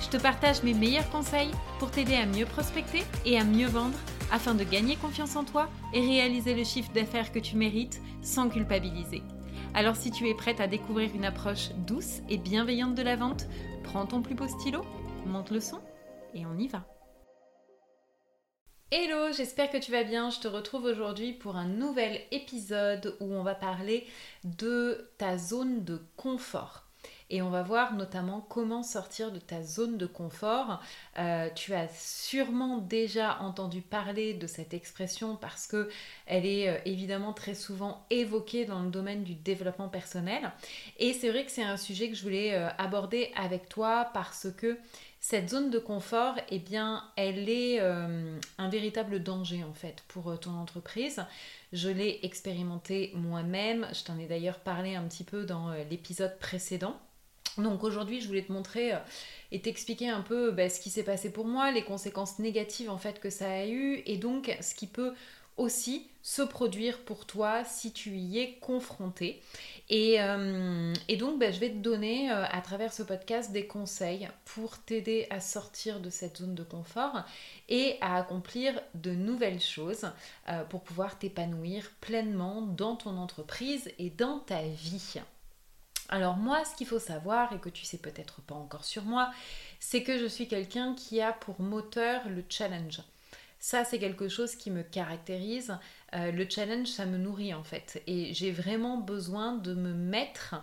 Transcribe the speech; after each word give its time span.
Je 0.00 0.08
te 0.08 0.16
partage 0.16 0.62
mes 0.62 0.74
meilleurs 0.74 1.10
conseils 1.10 1.50
pour 1.78 1.90
t'aider 1.90 2.14
à 2.14 2.24
mieux 2.24 2.46
prospecter 2.46 3.02
et 3.24 3.38
à 3.38 3.44
mieux 3.44 3.66
vendre 3.66 3.98
afin 4.30 4.54
de 4.54 4.64
gagner 4.64 4.96
confiance 4.96 5.36
en 5.36 5.44
toi 5.44 5.68
et 5.92 6.00
réaliser 6.00 6.54
le 6.54 6.64
chiffre 6.64 6.92
d'affaires 6.92 7.32
que 7.32 7.38
tu 7.38 7.56
mérites 7.56 8.00
sans 8.22 8.48
culpabiliser. 8.48 9.22
Alors 9.74 9.96
si 9.96 10.10
tu 10.10 10.28
es 10.28 10.34
prête 10.34 10.60
à 10.60 10.66
découvrir 10.66 11.14
une 11.14 11.24
approche 11.24 11.70
douce 11.86 12.20
et 12.28 12.38
bienveillante 12.38 12.94
de 12.94 13.02
la 13.02 13.16
vente, 13.16 13.46
prends 13.82 14.06
ton 14.06 14.22
plus 14.22 14.34
beau 14.34 14.46
stylo, 14.46 14.82
monte 15.26 15.50
le 15.50 15.60
son 15.60 15.80
et 16.34 16.46
on 16.46 16.56
y 16.56 16.68
va. 16.68 16.84
Hello, 18.90 19.32
j'espère 19.36 19.70
que 19.70 19.76
tu 19.76 19.92
vas 19.92 20.04
bien. 20.04 20.30
Je 20.30 20.40
te 20.40 20.48
retrouve 20.48 20.84
aujourd'hui 20.84 21.32
pour 21.34 21.56
un 21.56 21.66
nouvel 21.66 22.20
épisode 22.30 23.16
où 23.20 23.34
on 23.34 23.42
va 23.42 23.54
parler 23.54 24.06
de 24.44 25.10
ta 25.18 25.36
zone 25.36 25.84
de 25.84 26.00
confort 26.16 26.87
et 27.30 27.42
on 27.42 27.50
va 27.50 27.62
voir 27.62 27.94
notamment 27.94 28.40
comment 28.48 28.82
sortir 28.82 29.32
de 29.32 29.38
ta 29.38 29.62
zone 29.62 29.98
de 29.98 30.06
confort. 30.06 30.80
Euh, 31.18 31.48
tu 31.54 31.74
as 31.74 31.88
sûrement 31.88 32.78
déjà 32.78 33.38
entendu 33.40 33.82
parler 33.82 34.34
de 34.34 34.46
cette 34.46 34.72
expression 34.72 35.36
parce 35.36 35.66
que 35.66 35.90
elle 36.26 36.46
est 36.46 36.68
euh, 36.68 36.78
évidemment 36.84 37.32
très 37.32 37.54
souvent 37.54 38.06
évoquée 38.10 38.64
dans 38.64 38.82
le 38.82 38.90
domaine 38.90 39.24
du 39.24 39.34
développement 39.34 39.88
personnel 39.88 40.52
et 40.98 41.12
c'est 41.12 41.30
vrai 41.30 41.44
que 41.44 41.50
c'est 41.50 41.62
un 41.62 41.76
sujet 41.76 42.08
que 42.08 42.14
je 42.14 42.22
voulais 42.22 42.54
euh, 42.54 42.68
aborder 42.78 43.30
avec 43.36 43.68
toi 43.68 44.10
parce 44.14 44.48
que 44.56 44.78
cette 45.20 45.50
zone 45.50 45.70
de 45.70 45.80
confort, 45.80 46.36
eh 46.48 46.60
bien, 46.60 47.02
elle 47.16 47.48
est 47.48 47.80
un 47.80 48.68
véritable 48.68 49.20
danger 49.20 49.64
en 49.64 49.74
fait 49.74 50.04
pour 50.06 50.38
ton 50.38 50.52
entreprise. 50.52 51.24
Je 51.72 51.88
l'ai 51.88 52.20
expérimenté 52.22 53.10
moi-même, 53.16 53.88
je 53.92 54.04
t'en 54.04 54.16
ai 54.16 54.26
d'ailleurs 54.26 54.60
parlé 54.60 54.94
un 54.94 55.02
petit 55.02 55.24
peu 55.24 55.44
dans 55.44 55.72
l'épisode 55.90 56.38
précédent. 56.38 56.96
Donc 57.58 57.82
aujourd'hui, 57.82 58.20
je 58.20 58.28
voulais 58.28 58.42
te 58.42 58.52
montrer 58.52 58.92
euh, 58.92 58.98
et 59.52 59.60
t'expliquer 59.60 60.08
un 60.08 60.22
peu 60.22 60.50
bah, 60.52 60.68
ce 60.68 60.80
qui 60.80 60.90
s'est 60.90 61.02
passé 61.02 61.32
pour 61.32 61.46
moi, 61.46 61.70
les 61.72 61.82
conséquences 61.82 62.38
négatives 62.38 62.90
en 62.90 62.98
fait 62.98 63.20
que 63.20 63.30
ça 63.30 63.50
a 63.50 63.66
eu 63.66 64.02
et 64.06 64.16
donc 64.16 64.56
ce 64.60 64.74
qui 64.74 64.86
peut 64.86 65.12
aussi 65.56 66.06
se 66.22 66.42
produire 66.42 67.00
pour 67.00 67.26
toi 67.26 67.64
si 67.64 67.92
tu 67.92 68.10
y 68.10 68.38
es 68.38 68.58
confronté. 68.60 69.42
Et, 69.88 70.20
euh, 70.20 70.94
donc, 71.18 71.40
bah, 71.40 71.50
je 71.50 71.58
vais 71.58 71.70
te 71.70 71.78
donner 71.78 72.30
euh, 72.30 72.44
à 72.48 72.60
travers 72.60 72.92
ce 72.92 73.02
podcast 73.02 73.50
des 73.50 73.66
conseils 73.66 74.28
pour 74.44 74.78
t'aider 74.78 75.26
à 75.30 75.40
sortir 75.40 75.98
de 75.98 76.10
cette 76.10 76.36
zone 76.36 76.54
de 76.54 76.62
confort 76.62 77.24
et 77.68 77.96
à 78.00 78.16
accomplir 78.18 78.80
de 78.94 79.10
nouvelles 79.10 79.60
choses 79.60 80.12
pour 80.70 80.82
pouvoir 80.82 81.18
t'épanouir 81.18 81.90
pleinement 82.00 82.62
dans 82.62 82.94
ton 82.94 83.16
entreprise 83.16 83.90
et 83.98 84.10
dans 84.10 84.38
ta 84.38 84.62
vie. 84.62 85.18
Alors 86.08 86.36
moi, 86.36 86.64
ce 86.64 86.74
qu'il 86.74 86.86
faut 86.86 86.98
savoir, 86.98 87.52
et 87.52 87.58
que 87.58 87.68
tu 87.68 87.84
sais 87.84 87.98
peut-être 87.98 88.40
pas 88.42 88.54
encore 88.54 88.84
sur 88.84 89.04
moi, 89.04 89.30
c'est 89.80 90.02
que 90.02 90.18
je 90.18 90.26
suis 90.26 90.48
quelqu'un 90.48 90.94
qui 90.94 91.20
a 91.20 91.32
pour 91.32 91.60
moteur 91.60 92.28
le 92.28 92.44
challenge. 92.48 93.02
Ça, 93.60 93.84
c'est 93.84 93.98
quelque 93.98 94.28
chose 94.28 94.54
qui 94.54 94.70
me 94.70 94.82
caractérise. 94.82 95.76
Euh, 96.14 96.30
le 96.30 96.48
challenge, 96.48 96.88
ça 96.88 97.06
me 97.06 97.18
nourrit 97.18 97.54
en 97.54 97.64
fait. 97.64 98.02
Et 98.06 98.32
j'ai 98.32 98.52
vraiment 98.52 98.98
besoin 98.98 99.54
de 99.54 99.74
me 99.74 99.92
mettre 99.92 100.54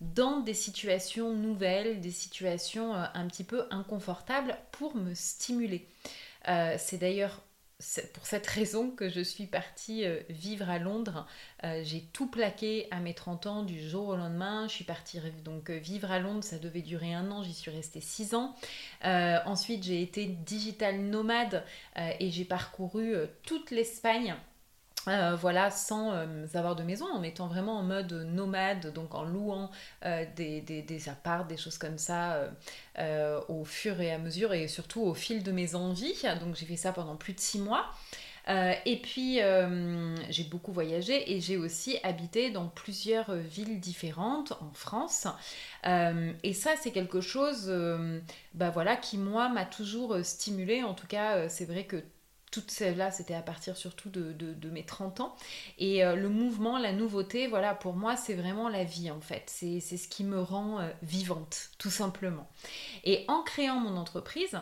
dans 0.00 0.40
des 0.40 0.54
situations 0.54 1.34
nouvelles, 1.34 2.00
des 2.00 2.10
situations 2.10 2.94
euh, 2.94 3.04
un 3.14 3.26
petit 3.26 3.44
peu 3.44 3.64
inconfortables 3.70 4.56
pour 4.72 4.96
me 4.96 5.14
stimuler. 5.14 5.88
Euh, 6.48 6.76
c'est 6.78 6.98
d'ailleurs 6.98 7.42
c'est 7.80 8.12
pour 8.12 8.24
cette 8.26 8.46
raison 8.46 8.90
que 8.90 9.08
je 9.08 9.20
suis 9.20 9.46
partie 9.46 10.04
euh, 10.04 10.20
vivre 10.28 10.70
à 10.70 10.78
Londres. 10.78 11.26
Euh, 11.64 11.82
j'ai 11.84 12.02
tout 12.12 12.28
plaqué 12.28 12.86
à 12.90 13.00
mes 13.00 13.14
30 13.14 13.46
ans 13.46 13.62
du 13.62 13.80
jour 13.80 14.08
au 14.08 14.16
lendemain. 14.16 14.68
Je 14.68 14.74
suis 14.74 14.84
partie 14.84 15.20
donc 15.44 15.70
euh, 15.70 15.76
vivre 15.76 16.10
à 16.10 16.20
Londres, 16.20 16.44
ça 16.44 16.58
devait 16.58 16.82
durer 16.82 17.14
un 17.14 17.30
an, 17.30 17.42
j'y 17.42 17.52
suis 17.52 17.70
restée 17.70 18.00
6 18.00 18.34
ans. 18.34 18.54
ensuite, 19.02 19.82
j'ai 19.82 20.02
été 20.02 20.26
digital 20.26 21.00
nomade 21.00 21.64
et 21.96 22.30
j'ai 22.30 22.44
parcouru 22.44 23.14
toute 23.42 23.70
l'Espagne 23.70 24.34
euh, 25.08 25.36
voilà, 25.36 25.70
sans 25.70 26.12
euh, 26.12 26.46
avoir 26.54 26.76
de 26.76 26.82
maison, 26.82 27.06
en 27.06 27.22
étant 27.22 27.46
vraiment 27.46 27.78
en 27.78 27.82
mode 27.82 28.12
nomade, 28.12 28.92
donc 28.92 29.14
en 29.14 29.24
louant 29.24 29.70
euh, 30.04 30.24
des, 30.36 30.60
des, 30.62 30.82
des 30.82 31.08
apparts, 31.08 31.46
des 31.46 31.56
choses 31.56 31.78
comme 31.78 31.98
ça, 31.98 32.48
au 33.48 33.64
fur 33.64 34.00
et 34.00 34.12
à 34.12 34.18
mesure 34.18 34.52
et 34.52 34.68
surtout 34.68 35.02
au 35.02 35.14
fil 35.14 35.42
de 35.42 35.52
mes 35.52 35.74
envies. 35.74 36.22
Donc 36.40 36.56
j'ai 36.56 36.66
fait 36.66 36.76
ça 36.76 36.92
pendant 36.92 37.16
plus 37.16 37.32
de 37.32 37.40
six 37.40 37.58
mois. 37.58 37.86
et 38.48 39.00
puis 39.02 39.40
j'ai 40.30 40.44
beaucoup 40.44 40.72
voyagé 40.72 41.32
et 41.32 41.40
j'ai 41.40 41.56
aussi 41.56 41.98
habité 42.02 42.50
dans 42.50 42.68
plusieurs 42.68 43.34
villes 43.34 43.80
différentes 43.80 44.52
en 44.52 44.70
France. 44.74 45.26
et 45.84 46.52
ça 46.54 46.72
c'est 46.80 46.92
quelque 46.92 47.20
chose 47.20 47.72
bah 48.54 48.96
qui 48.96 49.18
moi 49.18 49.48
m'a 49.48 49.64
toujours 49.66 50.16
stimulé. 50.22 50.82
En 50.82 50.94
tout 50.94 51.06
cas 51.06 51.48
c'est 51.48 51.66
vrai 51.66 51.84
que 51.84 52.02
toutes 52.54 52.70
celles-là, 52.70 53.10
c'était 53.10 53.34
à 53.34 53.42
partir 53.42 53.76
surtout 53.76 54.10
de, 54.10 54.68
mes 54.70 54.86
30 54.86 55.18
ans. 55.18 55.34
Et 55.78 56.04
euh, 56.04 56.14
le 56.14 56.28
mouvement, 56.28 56.78
la 56.78 56.92
nouveauté, 56.92 57.48
voilà, 57.48 57.74
pour 57.74 57.94
moi, 57.94 58.14
c'est 58.14 58.34
vraiment 58.34 58.68
la 58.68 58.84
vie 58.84 59.10
en 59.10 59.20
fait. 59.20 59.42
C'est 59.46 59.80
ce 59.80 60.06
qui 60.06 60.22
me 60.22 60.40
rend 60.40 60.78
euh, 60.78 60.88
vivante, 61.02 61.70
tout 61.78 61.90
simplement. 61.90 62.48
Et 63.02 63.24
en 63.26 63.42
créant 63.42 63.80
mon 63.80 63.96
entreprise, 63.96 64.60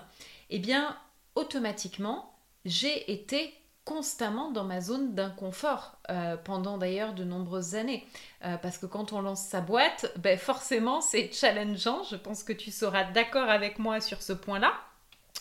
eh 0.48 0.58
bien, 0.58 0.96
automatiquement, 1.34 2.34
j'ai 2.64 3.12
été 3.12 3.52
constamment 3.84 4.52
dans 4.52 4.64
ma 4.64 4.80
zone 4.80 5.14
d'inconfort 5.14 5.98
euh, 6.08 6.38
pendant 6.38 6.78
d'ailleurs 6.78 7.12
de 7.12 7.24
nombreuses 7.24 7.74
années. 7.74 8.06
parce 8.40 8.78
que 8.78 8.86
quand 8.86 9.12
on 9.12 9.20
lance 9.20 9.42
sa 9.42 9.60
boîte, 9.60 10.10
ben 10.16 10.38
forcément 10.38 11.02
c'est 11.02 11.30
challengeant. 11.30 12.04
Je 12.04 12.16
pense 12.16 12.42
que 12.42 12.54
tu 12.54 12.70
seras 12.70 13.04
d'accord 13.04 13.50
avec 13.50 13.78
moi 13.78 14.00
sur 14.00 14.22
ce 14.22 14.32
point-là. 14.32 14.72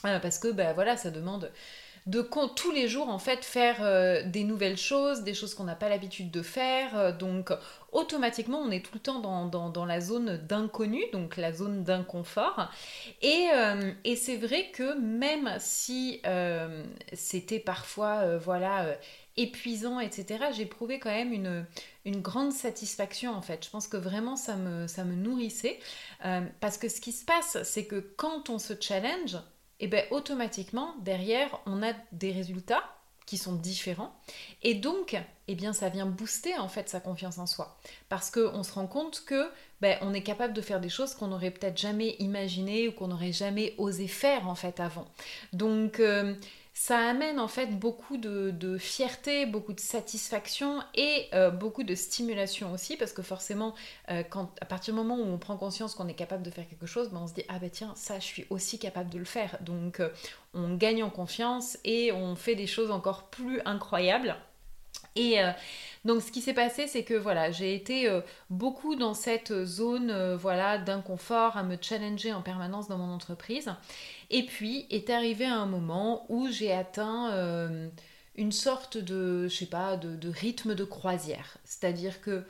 parce 0.01 0.37
que 0.37 0.51
ben 0.51 0.73
voilà, 0.73 0.97
ça 0.97 1.11
demande 1.11 1.49
de 2.07 2.27
tous 2.55 2.71
les 2.71 2.87
jours 2.87 3.09
en 3.09 3.19
fait 3.19 3.45
faire 3.45 3.77
euh, 3.81 4.23
des 4.25 4.43
nouvelles 4.43 4.77
choses, 4.77 5.21
des 5.21 5.35
choses 5.35 5.53
qu'on 5.53 5.65
n'a 5.65 5.75
pas 5.75 5.87
l'habitude 5.87 6.31
de 6.31 6.41
faire. 6.41 6.97
Euh, 6.97 7.11
donc 7.11 7.51
automatiquement 7.91 8.59
on 8.59 8.71
est 8.71 8.83
tout 8.83 8.93
le 8.95 8.99
temps 8.99 9.19
dans, 9.19 9.85
la 9.85 10.01
zone 10.01 10.37
d'inconnu, 10.37 11.03
donc 11.13 11.37
la 11.37 11.53
zone 11.53 11.83
d'inconfort. 11.83 12.71
Et, 13.21 13.49
euh, 13.53 13.91
et 14.03 14.15
c'est 14.15 14.37
vrai 14.37 14.71
que 14.71 14.97
même 14.99 15.55
si 15.59 16.21
c'était 17.13 17.59
parfois 17.59 18.37
voilà 18.37 18.97
épuisant, 19.37 19.99
etc., 19.99 20.45
j'éprouvais 20.53 20.99
quand 20.99 21.09
même 21.09 21.31
une, 21.33 21.65
une, 22.05 22.21
grande 22.21 22.51
satisfaction 22.51 23.31
en 23.31 23.41
fait. 23.41 23.63
Je 23.65 23.69
pense 23.69 23.87
que 23.87 23.97
vraiment 23.97 24.35
ça 24.35 24.55
me, 24.55 24.87
ça 24.87 25.03
me 25.03 25.15
nourrissait. 25.15 25.79
parce 26.59 26.77
que 26.77 26.89
ce 26.89 26.99
qui 26.99 27.11
se 27.11 27.25
passe, 27.25 27.61
c'est 27.63 27.85
que 27.85 27.99
quand 27.99 28.49
on 28.49 28.59
se 28.59 28.73
challenge, 28.79 29.37
et 29.81 29.87
bien 29.87 30.05
automatiquement, 30.11 30.95
derrière, 31.01 31.59
on 31.65 31.83
a 31.83 31.93
des 32.11 32.31
résultats 32.31 32.83
qui 33.25 33.37
sont 33.37 33.53
différents. 33.53 34.13
Et 34.61 34.75
donc, 34.75 35.17
eh 35.47 35.55
bien, 35.55 35.73
ça 35.73 35.89
vient 35.89 36.05
booster 36.05 36.57
en 36.57 36.67
fait 36.67 36.89
sa 36.89 36.99
confiance 36.99 37.37
en 37.37 37.45
soi. 37.45 37.77
Parce 38.09 38.29
qu'on 38.29 38.63
se 38.63 38.73
rend 38.73 38.87
compte 38.87 39.23
que 39.25 39.49
ben, 39.79 39.97
on 40.01 40.13
est 40.13 40.23
capable 40.23 40.53
de 40.53 40.61
faire 40.61 40.79
des 40.79 40.89
choses 40.89 41.13
qu'on 41.13 41.27
n'aurait 41.27 41.51
peut-être 41.51 41.77
jamais 41.77 42.15
imaginées 42.19 42.87
ou 42.87 42.91
qu'on 42.91 43.07
n'aurait 43.07 43.31
jamais 43.31 43.73
osé 43.77 44.07
faire 44.07 44.47
en 44.47 44.55
fait 44.55 44.79
avant. 44.79 45.05
Donc, 45.53 45.99
euh, 45.99 46.35
ça 46.83 46.97
amène 46.97 47.39
en 47.39 47.47
fait 47.47 47.67
beaucoup 47.67 48.17
de, 48.17 48.77
fierté, 48.79 49.45
beaucoup 49.45 49.73
de 49.73 49.79
satisfaction 49.79 50.79
et 50.95 51.27
euh, 51.31 51.51
beaucoup 51.51 51.83
de 51.83 51.93
stimulation 51.93 52.73
aussi 52.73 52.97
parce 52.97 53.13
que 53.13 53.21
forcément 53.21 53.75
euh, 54.09 54.23
quand, 54.23 54.49
à 54.61 54.65
partir 54.65 54.95
du 54.95 54.99
moment 54.99 55.15
où 55.15 55.23
on 55.23 55.37
prend 55.37 55.57
conscience 55.57 55.93
qu'on 55.93 56.07
est 56.07 56.15
capable 56.15 56.41
de 56.41 56.49
faire 56.49 56.67
quelque 56.67 56.87
chose, 56.87 57.09
ben 57.11 57.19
on 57.21 57.27
se 57.27 57.35
dit 57.35 57.43
ah 57.49 57.59
ben 57.59 57.69
tiens 57.69 57.93
ça 57.95 58.17
je 58.17 58.25
suis 58.25 58.47
aussi 58.49 58.79
capable 58.79 59.11
de 59.11 59.19
le 59.19 59.25
faire 59.25 59.59
donc 59.61 59.99
euh, 59.99 60.09
on 60.55 60.73
gagne 60.73 61.03
en 61.03 61.11
confiance 61.11 61.77
et 61.83 62.11
on 62.13 62.35
fait 62.35 62.55
des 62.55 62.65
choses 62.65 62.89
encore 62.89 63.25
plus 63.29 63.61
incroyables. 63.65 64.35
Et 65.15 65.37
donc 66.03 66.21
ce 66.21 66.31
qui 66.31 66.41
s'est 66.41 66.53
passé, 66.53 66.87
c'est 66.87 67.03
que 67.03 67.13
voilà, 67.13 67.51
j'ai 67.51 67.75
été 67.75 68.09
beaucoup 68.49 68.95
dans 68.95 69.13
cette 69.13 69.65
zone 69.65 70.35
voilà 70.35 70.77
d'inconfort, 70.77 71.57
à 71.57 71.63
me 71.63 71.77
challenger 71.79 72.33
en 72.33 72.41
permanence 72.41 72.87
dans 72.87 72.97
mon 72.97 73.13
entreprise. 73.13 73.71
Et 74.31 74.45
puis 74.45 74.87
est 74.89 75.09
arrivé 75.09 75.45
un 75.45 75.65
moment 75.65 76.25
où 76.29 76.47
j'ai 76.49 76.71
atteint 76.71 77.31
euh, 77.33 77.89
une 78.35 78.53
sorte 78.53 78.97
de, 78.97 79.47
je 79.49 79.55
sais 79.55 79.65
pas, 79.65 79.97
de, 79.97 80.29
rythme 80.29 80.73
de 80.73 80.85
croisière. 80.85 81.57
C'est-à-dire 81.65 82.21
que 82.21 82.43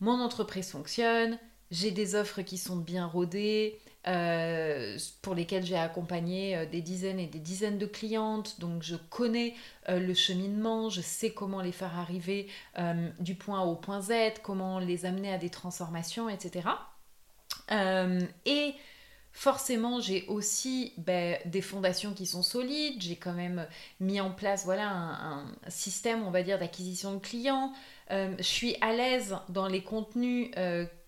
mon 0.00 0.20
entreprise 0.20 0.70
fonctionne, 0.70 1.38
j'ai 1.70 1.90
des 1.90 2.14
offres 2.14 2.42
qui 2.42 2.58
sont 2.58 2.76
bien 2.76 3.06
rodées, 3.06 3.80
euh, 4.06 4.98
pour 5.22 5.34
lesquelles 5.34 5.64
j'ai 5.64 5.78
accompagné 5.78 6.56
euh, 6.56 6.66
des 6.66 6.82
dizaines 6.82 7.18
et 7.18 7.26
des 7.26 7.38
dizaines 7.38 7.78
de 7.78 7.86
clientes. 7.86 8.60
Donc 8.60 8.82
je 8.82 8.96
connais 8.96 9.54
euh, 9.88 9.98
le 9.98 10.12
cheminement, 10.12 10.90
je 10.90 11.00
sais 11.00 11.30
comment 11.30 11.62
les 11.62 11.72
faire 11.72 11.98
arriver 11.98 12.48
du 13.20 13.34
point 13.34 13.60
A 13.60 13.64
au 13.64 13.76
point 13.76 14.02
Z, 14.02 14.12
comment 14.42 14.78
les 14.78 15.06
amener 15.06 15.32
à 15.32 15.38
des 15.38 15.50
transformations, 15.50 16.28
etc. 16.28 16.68
et 17.70 18.74
forcément, 19.34 20.00
j'ai 20.00 20.24
aussi 20.28 20.94
ben, 20.96 21.36
des 21.44 21.60
fondations 21.60 22.14
qui 22.14 22.24
sont 22.24 22.42
solides. 22.42 23.02
J'ai 23.02 23.16
quand 23.16 23.34
même 23.34 23.66
mis 24.00 24.20
en 24.20 24.30
place 24.30 24.64
voilà, 24.64 24.88
un, 24.88 25.44
système, 25.68 26.26
on 26.26 26.30
va 26.30 26.42
dire, 26.42 26.58
d'acquisition 26.58 27.12
de 27.12 27.18
clients. 27.18 27.72
je 28.10 28.42
suis 28.42 28.76
à 28.80 28.94
l'aise 28.94 29.36
dans 29.50 29.66
les 29.66 29.82
contenus 29.82 30.50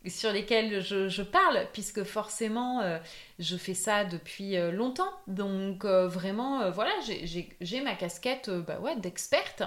sur 0.08 0.32
lesquels 0.32 0.80
je, 0.80 1.22
parle, 1.22 1.66
puisque 1.72 2.04
forcément, 2.04 2.80
euh, 2.80 2.98
je 3.38 3.56
fais 3.56 3.74
ça 3.74 4.04
depuis 4.04 4.56
euh, 4.56 4.70
longtemps. 4.70 5.12
Donc, 5.26 5.84
euh, 5.84 6.06
vraiment, 6.08 6.70
voilà, 6.70 6.92
j'ai 7.02 7.80
ma 7.80 7.94
casquette 7.94 8.50
bah 8.50 8.78
ouais, 8.80 8.96
d'experte. 8.96 9.62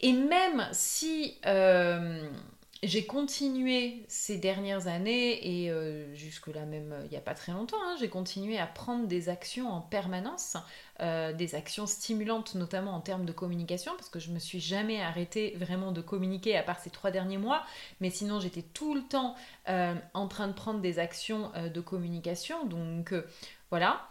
Et 0.00 0.12
même 0.12 0.68
si 0.72 1.38
j'ai 2.82 3.06
continué 3.06 4.04
ces 4.06 4.38
dernières 4.38 4.86
années, 4.86 5.64
et 5.64 5.70
euh, 5.70 6.14
jusque-là 6.14 6.64
même 6.64 6.92
euh, 6.92 7.02
il 7.06 7.10
n'y 7.10 7.16
a 7.16 7.20
pas 7.20 7.34
très 7.34 7.50
longtemps, 7.52 7.76
hein, 7.82 7.96
j'ai 7.98 8.08
continué 8.08 8.58
à 8.58 8.66
prendre 8.66 9.08
des 9.08 9.28
actions 9.28 9.68
en 9.68 9.80
permanence, 9.80 10.56
euh, 11.00 11.32
des 11.32 11.56
actions 11.56 11.86
stimulantes 11.86 12.54
notamment 12.54 12.92
en 12.92 13.00
termes 13.00 13.24
de 13.24 13.32
communication, 13.32 13.92
parce 13.96 14.08
que 14.08 14.20
je 14.20 14.30
me 14.30 14.38
suis 14.38 14.60
jamais 14.60 15.02
arrêtée 15.02 15.54
vraiment 15.56 15.90
de 15.90 16.00
communiquer 16.00 16.56
à 16.56 16.62
part 16.62 16.78
ces 16.78 16.90
trois 16.90 17.10
derniers 17.10 17.38
mois, 17.38 17.64
mais 18.00 18.10
sinon 18.10 18.38
j'étais 18.38 18.62
tout 18.62 18.94
le 18.94 19.02
temps 19.02 19.34
en 19.66 20.28
train 20.28 20.48
de 20.48 20.52
prendre 20.52 20.80
des 20.80 20.98
actions 20.98 21.50
de 21.56 21.80
communication, 21.80 22.64
donc 22.64 23.12
voilà. 23.70 24.06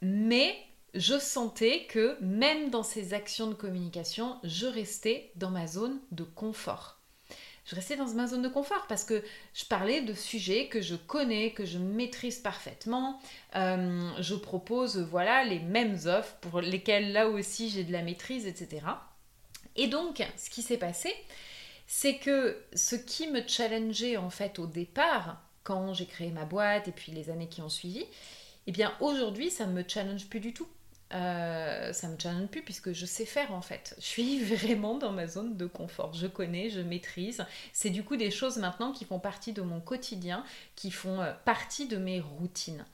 mais 0.00 0.56
je 0.94 1.18
sentais 1.18 1.86
que 1.88 2.16
même 2.20 2.70
dans 2.70 2.84
ces 2.84 3.14
actions 3.14 3.48
de 3.48 3.54
communication, 3.54 4.38
je 4.44 4.66
restais 4.66 5.32
dans 5.36 5.50
ma 5.50 5.66
zone 5.66 5.98
de 6.12 6.22
confort 6.22 7.00
je 7.64 7.74
restais 7.74 7.96
dans 7.96 8.08
ma 8.08 8.26
zone 8.26 8.42
de 8.42 8.48
confort 8.48 8.86
parce 8.88 9.04
que 9.04 9.22
je 9.54 9.64
parlais 9.64 10.02
de 10.02 10.12
sujets 10.12 10.68
que 10.68 10.82
je 10.82 10.96
connais, 10.96 11.52
que 11.52 11.64
je 11.64 11.78
maîtrise 11.78 12.38
parfaitement. 12.38 13.20
Euh, 13.56 14.10
je 14.20 14.34
propose 14.34 14.98
voilà 14.98 15.44
les 15.44 15.60
mêmes 15.60 15.98
offres 16.06 16.34
pour 16.42 16.60
lesquelles 16.60 17.12
là 17.12 17.28
aussi 17.28 17.70
j'ai 17.70 17.84
de 17.84 17.92
la 17.92 18.02
maîtrise, 18.02 18.46
etc. 18.46 18.86
Et 19.76 19.86
donc, 19.86 20.22
ce 20.36 20.50
qui 20.50 20.62
s'est 20.62 20.76
passé, 20.76 21.12
c'est 21.86 22.16
que 22.16 22.62
ce 22.74 22.96
qui 22.96 23.28
me 23.28 23.46
challengeait 23.46 24.16
en 24.16 24.30
fait 24.30 24.58
au 24.58 24.66
départ, 24.66 25.40
quand 25.62 25.94
j'ai 25.94 26.06
créé 26.06 26.30
ma 26.30 26.44
boîte 26.44 26.88
et 26.88 26.92
puis 26.92 27.12
les 27.12 27.30
années 27.30 27.48
qui 27.48 27.62
ont 27.62 27.70
suivi, 27.70 28.04
eh 28.66 28.72
bien 28.72 28.94
aujourd'hui 29.00 29.50
ça 29.50 29.66
ne 29.66 29.72
me 29.72 29.84
challenge 29.86 30.26
plus 30.26 30.40
du 30.40 30.52
tout. 30.52 30.68
Euh, 31.14 31.92
ça 31.92 32.08
me 32.08 32.18
challenge 32.18 32.48
plus 32.48 32.62
puisque 32.62 32.92
je 32.92 33.06
sais 33.06 33.24
faire 33.24 33.54
en 33.54 33.60
fait. 33.60 33.94
Je 33.98 34.04
suis 34.04 34.40
vraiment 34.42 34.98
dans 34.98 35.12
ma 35.12 35.26
zone 35.26 35.56
de 35.56 35.66
confort. 35.66 36.12
Je 36.14 36.26
connais, 36.26 36.70
je 36.70 36.80
maîtrise. 36.80 37.44
C'est 37.72 37.90
du 37.90 38.02
coup 38.02 38.16
des 38.16 38.30
choses 38.30 38.58
maintenant 38.58 38.92
qui 38.92 39.04
font 39.04 39.20
partie 39.20 39.52
de 39.52 39.62
mon 39.62 39.80
quotidien, 39.80 40.44
qui 40.74 40.90
font 40.90 41.20
euh, 41.20 41.32
partie 41.44 41.86
de 41.86 41.96
mes 41.96 42.20
routines. 42.20 42.84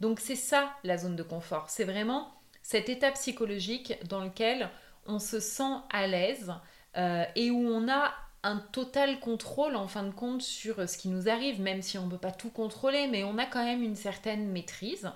Donc 0.00 0.20
c'est 0.20 0.36
ça 0.36 0.72
la 0.84 0.98
zone 0.98 1.16
de 1.16 1.22
confort. 1.22 1.70
C'est 1.70 1.84
vraiment 1.84 2.34
cet 2.62 2.88
état 2.88 3.10
psychologique 3.12 3.94
dans 4.06 4.22
lequel 4.22 4.68
on 5.06 5.18
se 5.18 5.40
sent 5.40 5.74
à 5.90 6.06
l'aise 6.06 6.52
euh, 6.96 7.24
et 7.36 7.50
où 7.50 7.58
on 7.58 7.88
a 7.88 8.12
un 8.44 8.58
total 8.58 9.20
contrôle 9.20 9.76
en 9.76 9.88
fin 9.88 10.02
de 10.02 10.10
compte 10.10 10.42
sur 10.42 10.88
ce 10.88 10.98
qui 10.98 11.08
nous 11.08 11.28
arrive, 11.28 11.60
même 11.60 11.80
si 11.80 11.96
on 11.96 12.06
ne 12.06 12.10
peut 12.10 12.18
pas 12.18 12.32
tout 12.32 12.50
contrôler, 12.50 13.06
mais 13.06 13.22
on 13.22 13.38
a 13.38 13.46
quand 13.46 13.64
même 13.64 13.82
une 13.82 13.94
certaine 13.94 14.48
maîtrise. 14.48 15.08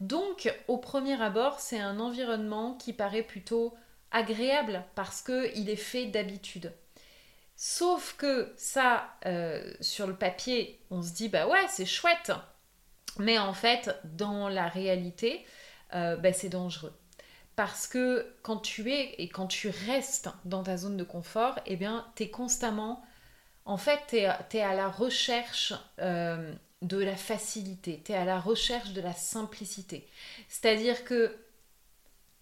Donc, 0.00 0.52
au 0.68 0.78
premier 0.78 1.20
abord, 1.20 1.60
c'est 1.60 1.78
un 1.78 2.00
environnement 2.00 2.74
qui 2.74 2.92
paraît 2.92 3.22
plutôt 3.22 3.74
agréable 4.10 4.84
parce 4.94 5.22
qu'il 5.22 5.70
est 5.70 5.76
fait 5.76 6.06
d'habitude. 6.06 6.72
Sauf 7.56 8.16
que 8.16 8.52
ça, 8.56 9.08
euh, 9.26 9.72
sur 9.80 10.06
le 10.06 10.16
papier, 10.16 10.80
on 10.90 11.02
se 11.02 11.12
dit, 11.12 11.28
bah 11.28 11.46
ouais, 11.46 11.66
c'est 11.68 11.86
chouette. 11.86 12.32
Mais 13.18 13.38
en 13.38 13.54
fait, 13.54 13.96
dans 14.04 14.48
la 14.48 14.68
réalité, 14.68 15.46
euh, 15.94 16.16
bah, 16.16 16.32
c'est 16.32 16.48
dangereux. 16.48 16.92
Parce 17.54 17.86
que 17.86 18.34
quand 18.42 18.56
tu 18.56 18.90
es 18.92 19.14
et 19.18 19.28
quand 19.28 19.46
tu 19.46 19.70
restes 19.86 20.28
dans 20.44 20.64
ta 20.64 20.76
zone 20.76 20.96
de 20.96 21.04
confort, 21.04 21.58
eh 21.66 21.76
bien, 21.76 22.06
tu 22.16 22.24
es 22.24 22.30
constamment... 22.30 23.04
En 23.66 23.78
fait, 23.78 24.00
tu 24.08 24.16
es, 24.16 24.60
à 24.60 24.74
la 24.74 24.88
recherche 24.88 25.72
euh, 25.98 26.52
de 26.84 26.98
la 26.98 27.16
facilité, 27.16 28.02
tu 28.04 28.12
es 28.12 28.14
à 28.14 28.24
la 28.24 28.38
recherche 28.38 28.92
de 28.92 29.00
la 29.00 29.12
simplicité. 29.12 30.06
C'est-à-dire 30.48 31.04
que 31.04 31.34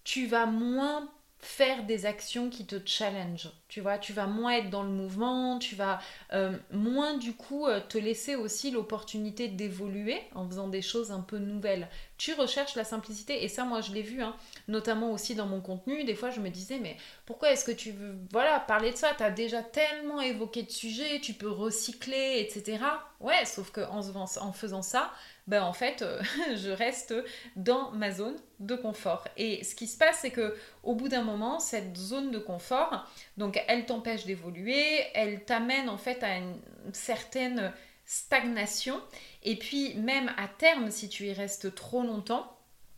tu 0.03 0.27
vas 0.27 0.45
moins 0.45 1.09
faire 1.39 1.83
des 1.85 2.05
actions 2.05 2.49
qui 2.49 2.65
te 2.65 2.77
challenge. 2.85 3.49
Tu 3.67 3.81
vois, 3.81 3.97
tu 3.97 4.13
vas 4.13 4.27
moins 4.27 4.53
être 4.53 4.69
dans 4.69 4.83
le 4.83 4.89
mouvement, 4.89 5.59
tu 5.59 5.75
vas 5.75 5.99
euh, 6.31 6.57
moins 6.71 7.17
du 7.17 7.33
coup 7.33 7.67
euh, 7.67 7.81
te 7.81 7.97
laisser 7.97 8.35
aussi 8.35 8.71
l'opportunité 8.71 9.49
d'évoluer 9.49 10.21
en 10.35 10.47
faisant 10.47 10.69
des 10.69 10.81
choses 10.81 11.11
un 11.11 11.19
peu 11.19 11.37
nouvelles. 11.37 11.89
Tu 12.17 12.33
recherches 12.33 12.75
la 12.75 12.83
simplicité 12.83 13.43
et 13.43 13.47
ça 13.47 13.65
moi 13.65 13.81
je 13.81 13.91
l'ai 13.91 14.01
vu, 14.01 14.21
hein, 14.21 14.35
notamment 14.67 15.11
aussi 15.11 15.35
dans 15.35 15.45
mon 15.45 15.61
contenu. 15.61 16.03
Des 16.03 16.15
fois 16.15 16.29
je 16.29 16.39
me 16.39 16.49
disais 16.49 16.79
mais 16.79 16.97
pourquoi 17.25 17.51
est-ce 17.51 17.65
que 17.65 17.71
tu 17.71 17.91
veux 17.91 18.15
voilà 18.31 18.59
parler 18.59 18.91
de 18.91 18.97
ça? 18.97 19.13
Tu 19.17 19.23
as 19.23 19.31
déjà 19.31 19.61
tellement 19.61 20.21
évoqué 20.21 20.63
de 20.63 20.71
sujets, 20.71 21.19
tu 21.19 21.33
peux 21.33 21.49
recycler, 21.49 22.39
etc. 22.39 22.79
Ouais, 23.19 23.45
sauf 23.45 23.71
que 23.71 23.81
en 23.81 24.53
faisant 24.53 24.81
ça, 24.81 25.11
ben 25.47 25.63
en 25.63 25.73
fait, 25.73 26.01
euh, 26.01 26.21
je 26.55 26.69
reste 26.69 27.13
dans 27.55 27.91
ma 27.91 28.11
zone 28.11 28.37
de 28.59 28.75
confort. 28.75 29.27
Et 29.37 29.63
ce 29.63 29.75
qui 29.75 29.87
se 29.87 29.97
passe, 29.97 30.19
c'est 30.21 30.31
que 30.31 30.55
au 30.83 30.95
bout 30.95 31.09
d'un 31.09 31.23
moment, 31.23 31.59
cette 31.59 31.97
zone 31.97 32.31
de 32.31 32.39
confort, 32.39 33.05
donc 33.37 33.61
elle 33.67 33.85
t'empêche 33.85 34.25
d'évoluer, 34.25 35.01
elle 35.13 35.43
t'amène 35.43 35.89
en 35.89 35.97
fait 35.97 36.23
à 36.23 36.37
une 36.37 36.55
certaine 36.93 37.73
stagnation. 38.05 39.01
Et 39.43 39.57
puis 39.57 39.95
même 39.95 40.31
à 40.37 40.47
terme, 40.47 40.91
si 40.91 41.09
tu 41.09 41.25
y 41.25 41.33
restes 41.33 41.73
trop 41.75 42.03
longtemps, 42.03 42.49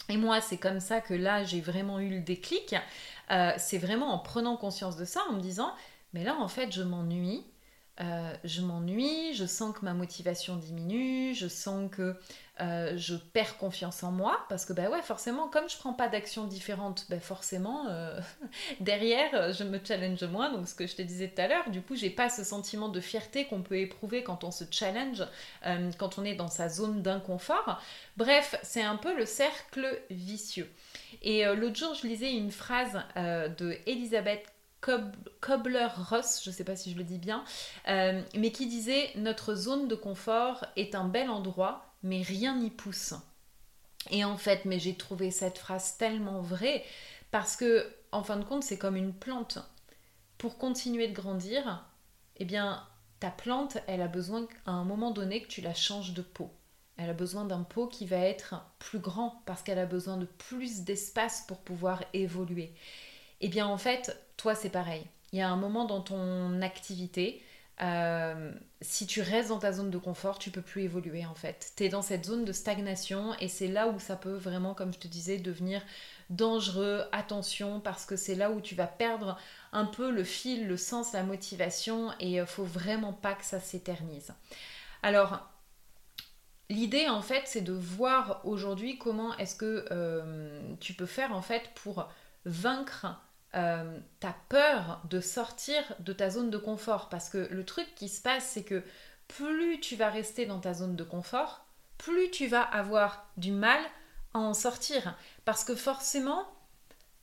et 0.09 0.17
moi, 0.17 0.41
c'est 0.41 0.57
comme 0.57 0.79
ça 0.79 1.01
que 1.01 1.13
là, 1.13 1.43
j'ai 1.43 1.61
vraiment 1.61 1.99
eu 1.99 2.09
le 2.09 2.19
déclic. 2.19 2.75
Euh, 3.31 3.51
c'est 3.57 3.79
vraiment 3.79 4.13
en 4.13 4.19
prenant 4.19 4.55
conscience 4.55 4.97
de 4.97 5.05
ça, 5.05 5.21
en 5.29 5.33
me 5.33 5.41
disant, 5.41 5.73
mais 6.13 6.23
là, 6.23 6.35
en 6.35 6.47
fait, 6.47 6.71
je 6.71 6.83
m'ennuie 6.83 7.43
euh, 8.01 8.33
je 8.43 8.61
m'ennuie, 8.61 9.33
je 9.33 9.45
sens 9.45 9.73
que 9.73 9.85
ma 9.85 9.93
motivation 9.93 10.57
diminue, 10.57 11.33
je 11.33 11.47
sens 11.47 11.89
que 11.89 12.15
euh, 12.59 12.93
je 12.97 13.15
perds 13.15 13.57
confiance 13.57 14.03
en 14.03 14.11
moi 14.11 14.45
parce 14.49 14.65
que 14.65 14.73
bah 14.73 14.89
ouais 14.89 15.01
forcément 15.01 15.47
comme 15.47 15.69
je 15.69 15.77
prends 15.77 15.93
pas 15.93 16.07
d'actions 16.07 16.45
différentes 16.45 17.05
bah 17.09 17.19
forcément 17.19 17.87
euh, 17.89 18.19
derrière 18.81 19.53
je 19.53 19.63
me 19.63 19.79
challenge 19.81 20.23
moins. 20.25 20.51
Donc 20.51 20.67
ce 20.67 20.75
que 20.75 20.87
je 20.87 20.95
te 20.95 21.01
disais 21.01 21.29
tout 21.29 21.41
à 21.41 21.47
l'heure 21.47 21.69
du 21.69 21.81
coup 21.81 21.95
j'ai 21.95 22.09
pas 22.09 22.29
ce 22.29 22.43
sentiment 22.43 22.89
de 22.89 22.99
fierté 22.99 23.45
qu'on 23.45 23.61
peut 23.61 23.77
éprouver 23.77 24.23
quand 24.23 24.43
on 24.43 24.51
se 24.51 24.65
challenge 24.69 25.23
quand 25.97 26.17
on 26.17 26.25
est 26.25 26.35
dans 26.35 26.49
sa 26.49 26.67
zone 26.67 27.01
d'inconfort. 27.01 27.81
Bref 28.17 28.55
c'est 28.61 28.83
un 28.83 28.97
peu 28.97 29.15
le 29.15 29.25
cercle 29.25 30.01
vicieux. 30.09 30.69
Et 31.21 31.45
l'autre 31.45 31.77
jour 31.77 31.93
je 31.93 32.07
lisais 32.07 32.33
une 32.33 32.51
phrase 32.51 33.01
de 33.15 33.77
Elisabeth 33.85 34.54
Kobler-Ross, 35.41 36.41
je 36.43 36.49
ne 36.49 36.55
sais 36.55 36.63
pas 36.63 36.75
si 36.75 36.91
je 36.91 36.97
le 36.97 37.03
dis 37.03 37.17
bien, 37.17 37.43
euh, 37.87 38.21
mais 38.35 38.51
qui 38.51 38.67
disait 38.67 39.09
Notre 39.15 39.55
zone 39.55 39.87
de 39.87 39.95
confort 39.95 40.65
est 40.75 40.95
un 40.95 41.07
bel 41.07 41.29
endroit, 41.29 41.93
mais 42.03 42.21
rien 42.21 42.57
n'y 42.57 42.69
pousse. 42.69 43.13
Et 44.11 44.23
en 44.23 44.37
fait, 44.37 44.65
mais 44.65 44.79
j'ai 44.79 44.95
trouvé 44.95 45.31
cette 45.31 45.57
phrase 45.57 45.97
tellement 45.97 46.41
vraie 46.41 46.83
parce 47.31 47.55
que, 47.55 47.91
en 48.11 48.23
fin 48.23 48.37
de 48.37 48.43
compte, 48.43 48.63
c'est 48.63 48.77
comme 48.77 48.95
une 48.95 49.13
plante. 49.13 49.59
Pour 50.37 50.57
continuer 50.57 51.07
de 51.07 51.13
grandir, 51.13 51.85
eh 52.37 52.45
bien, 52.45 52.85
ta 53.19 53.31
plante, 53.31 53.77
elle 53.87 54.01
a 54.01 54.07
besoin 54.07 54.47
à 54.65 54.71
un 54.71 54.83
moment 54.83 55.11
donné 55.11 55.41
que 55.41 55.47
tu 55.47 55.61
la 55.61 55.73
changes 55.73 56.13
de 56.13 56.21
peau. 56.21 56.51
Elle 56.97 57.09
a 57.09 57.13
besoin 57.13 57.45
d'un 57.45 57.63
pot 57.63 57.87
qui 57.87 58.05
va 58.05 58.17
être 58.17 58.55
plus 58.79 58.99
grand 58.99 59.41
parce 59.45 59.63
qu'elle 59.63 59.79
a 59.79 59.85
besoin 59.85 60.17
de 60.17 60.25
plus 60.25 60.81
d'espace 60.81 61.43
pour 61.47 61.57
pouvoir 61.57 62.03
évoluer. 62.13 62.73
Eh 63.45 63.47
bien, 63.47 63.67
en 63.67 63.77
fait, 63.77 64.19
toi, 64.37 64.55
c'est 64.55 64.71
pareil. 64.71 65.05
Il 65.31 65.37
y 65.37 65.41
a 65.43 65.47
un 65.47 65.55
moment 65.55 65.85
dans 65.85 66.01
ton 66.01 66.63
activité, 66.63 67.43
euh, 67.79 68.51
si 68.81 69.05
tu 69.05 69.21
restes 69.21 69.49
dans 69.49 69.59
ta 69.59 69.71
zone 69.71 69.91
de 69.91 69.99
confort, 69.99 70.39
tu 70.39 70.49
peux 70.49 70.63
plus 70.63 70.81
évoluer 70.81 71.27
en 71.27 71.35
fait. 71.35 71.71
Tu 71.77 71.83
es 71.83 71.89
dans 71.89 72.01
cette 72.01 72.25
zone 72.25 72.43
de 72.43 72.51
stagnation 72.51 73.35
et 73.39 73.47
c'est 73.47 73.67
là 73.67 73.87
où 73.87 73.99
ça 73.99 74.15
peut 74.15 74.33
vraiment, 74.33 74.73
comme 74.73 74.91
je 74.91 74.97
te 74.97 75.07
disais, 75.07 75.37
devenir 75.37 75.83
dangereux. 76.31 77.03
Attention, 77.11 77.79
parce 77.79 78.07
que 78.07 78.15
c'est 78.15 78.33
là 78.33 78.49
où 78.49 78.61
tu 78.61 78.73
vas 78.73 78.87
perdre 78.87 79.37
un 79.73 79.85
peu 79.85 80.09
le 80.09 80.23
fil, 80.23 80.67
le 80.67 80.75
sens, 80.75 81.13
la 81.13 81.21
motivation 81.21 82.13
et 82.19 82.31
il 82.31 82.39
euh, 82.39 82.47
faut 82.47 82.65
vraiment 82.65 83.13
pas 83.13 83.35
que 83.35 83.45
ça 83.45 83.59
s'éternise. 83.59 84.33
Alors, 85.03 85.47
l'idée 86.71 87.09
en 87.09 87.21
fait, 87.21 87.43
c'est 87.45 87.61
de 87.61 87.73
voir 87.73 88.41
aujourd'hui 88.43 88.97
comment 88.97 89.37
est-ce 89.37 89.55
que 89.55 89.85
euh, 89.91 90.73
tu 90.79 90.95
peux 90.95 91.05
faire 91.05 91.31
en 91.31 91.43
fait 91.43 91.69
pour 91.75 92.09
vaincre 92.45 93.21
euh, 93.55 93.97
ta 94.19 94.35
peur 94.49 95.01
de 95.09 95.19
sortir 95.19 95.83
de 95.99 96.13
ta 96.13 96.29
zone 96.29 96.49
de 96.49 96.57
confort. 96.57 97.09
Parce 97.09 97.29
que 97.29 97.47
le 97.51 97.65
truc 97.65 97.87
qui 97.95 98.09
se 98.09 98.21
passe, 98.21 98.45
c'est 98.45 98.63
que 98.63 98.83
plus 99.27 99.79
tu 99.79 99.95
vas 99.95 100.09
rester 100.09 100.45
dans 100.45 100.59
ta 100.59 100.73
zone 100.73 100.95
de 100.95 101.03
confort, 101.03 101.65
plus 101.97 102.29
tu 102.31 102.47
vas 102.47 102.61
avoir 102.61 103.27
du 103.37 103.51
mal 103.51 103.79
à 104.33 104.39
en 104.39 104.53
sortir. 104.53 105.17
Parce 105.45 105.63
que 105.63 105.75
forcément, 105.75 106.45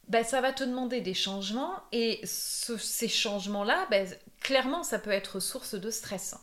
ben, 0.08 0.24
ça 0.24 0.40
va 0.40 0.52
te 0.52 0.64
demander 0.64 1.00
des 1.00 1.14
changements 1.14 1.74
et 1.92 2.20
ces 2.24 3.08
changements-là, 3.08 3.86
ben, 3.90 4.08
clairement, 4.40 4.82
ça 4.82 4.98
peut 4.98 5.10
être 5.10 5.40
source 5.40 5.74
de 5.74 5.90
stress. 5.90 6.34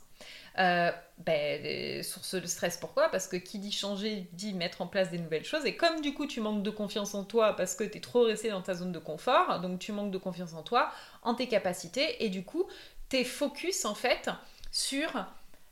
Euh, 0.60 0.92
ben, 1.20 2.04
source 2.04 2.36
de 2.36 2.46
stress, 2.46 2.78
pourquoi? 2.78 3.10
Parce 3.10 3.28
que 3.28 3.38
qui 3.38 3.60
dit 3.60 3.72
changer 3.72 4.28
dit 4.34 4.54
mettre 4.54 4.82
en 4.82 4.88
place 4.88 5.10
des 5.10 5.18
nouvelles 5.18 5.46
choses. 5.46 5.66
Et 5.66 5.75
comme 5.75 6.01
du 6.01 6.13
coup 6.13 6.28
tu 6.28 6.42
manques 6.42 6.63
de 6.63 6.70
confiance 6.70 7.16
en 7.16 7.24
toi 7.24 7.56
parce 7.56 7.75
que 7.75 7.86
tu 7.86 7.98
es 7.98 8.01
trop 8.01 8.24
resté 8.24 8.50
dans 8.50 8.62
ta 8.62 8.74
zone 8.74 8.92
de 8.92 9.00
confort, 9.00 9.62
donc 9.62 9.80
tu 9.80 9.94
manques 9.94 10.12
de 10.12 10.18
confiance 10.18 10.54
en 10.54 10.63
toi, 10.63 10.92
en 11.22 11.34
tes 11.34 11.48
capacités, 11.48 12.24
et 12.25 12.30
du 12.30 12.44
coup 12.44 12.68
tu 13.10 13.18
es 13.18 13.24
focus 13.24 13.86
en 13.86 13.96
fait 13.96 14.30
sur 14.72 15.25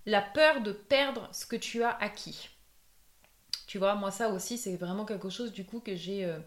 la 0.05 0.21
peur 0.21 0.61
de 0.61 0.71
perdre 0.71 1.27
ce 1.33 1.45
que 1.45 1.57
tu 1.57 1.83
as 1.83 1.97
acquis. 2.01 2.49
Tu 3.67 3.79
vois, 3.79 3.95
moi 3.95 4.11
ça 4.11 4.29
aussi 4.29 4.57
c'est 4.57 4.77
vraiment 4.77 5.03
quelque 5.03 5.29
chose 5.29 5.51
du 5.51 5.65
coup 5.65 5.81
que 5.81 5.97
j'ai 5.97 6.23
euh, 6.23 6.39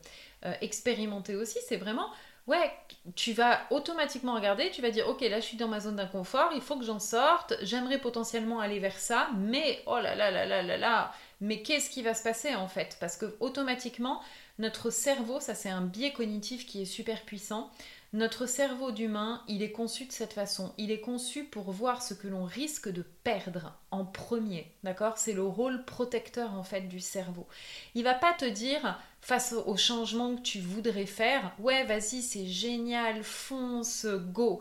euh, 0.46 0.54
expérimenté 0.62 1.36
aussi. 1.36 1.58
C'est 1.68 1.76
vraiment 1.76 2.08
ouais, 2.50 2.72
tu 3.14 3.32
vas 3.32 3.60
automatiquement 3.70 4.34
regarder, 4.34 4.70
tu 4.70 4.82
vas 4.82 4.90
dire, 4.90 5.08
ok, 5.08 5.20
là 5.22 5.38
je 5.38 5.44
suis 5.46 5.56
dans 5.56 5.68
ma 5.68 5.78
zone 5.78 5.96
d'inconfort, 5.96 6.50
il 6.54 6.60
faut 6.60 6.76
que 6.76 6.84
j'en 6.84 6.98
sorte, 6.98 7.54
j'aimerais 7.62 7.98
potentiellement 7.98 8.58
aller 8.58 8.80
vers 8.80 8.98
ça, 8.98 9.28
mais 9.38 9.80
oh 9.86 9.98
là 10.00 10.16
là 10.16 10.32
là 10.32 10.44
là 10.44 10.60
là 10.62 10.76
là, 10.76 11.12
mais 11.40 11.62
qu'est-ce 11.62 11.88
qui 11.88 12.02
va 12.02 12.12
se 12.12 12.24
passer 12.24 12.54
en 12.56 12.66
fait? 12.66 12.96
Parce 12.98 13.16
que 13.16 13.36
automatiquement, 13.38 14.20
notre 14.58 14.90
cerveau, 14.90 15.38
ça 15.38 15.54
c'est 15.54 15.70
un 15.70 15.80
biais 15.80 16.12
cognitif 16.12 16.66
qui 16.66 16.82
est 16.82 16.86
super 16.86 17.22
puissant. 17.22 17.70
Notre 18.12 18.46
cerveau 18.46 18.90
d'humain, 18.90 19.44
il 19.46 19.62
est 19.62 19.70
conçu 19.70 20.04
de 20.04 20.10
cette 20.10 20.32
façon. 20.32 20.74
Il 20.78 20.90
est 20.90 21.00
conçu 21.00 21.44
pour 21.44 21.70
voir 21.70 22.02
ce 22.02 22.12
que 22.12 22.26
l'on 22.26 22.44
risque 22.44 22.88
de 22.88 23.02
perdre 23.22 23.78
en 23.92 24.04
premier. 24.04 24.72
D'accord? 24.82 25.16
C'est 25.16 25.32
le 25.32 25.44
rôle 25.44 25.84
protecteur 25.84 26.54
en 26.54 26.64
fait 26.64 26.82
du 26.82 26.98
cerveau. 26.98 27.46
Il 27.94 28.02
va 28.02 28.14
pas 28.14 28.32
te 28.32 28.44
dire 28.44 29.00
face 29.20 29.52
au 29.52 29.76
changement 29.76 30.34
que 30.34 30.40
tu 30.42 30.58
voudrais 30.58 31.06
faire, 31.06 31.52
ouais, 31.60 31.84
vas-y, 31.84 32.22
c'est 32.22 32.46
génial, 32.46 33.22
fonce, 33.22 34.06
go 34.06 34.60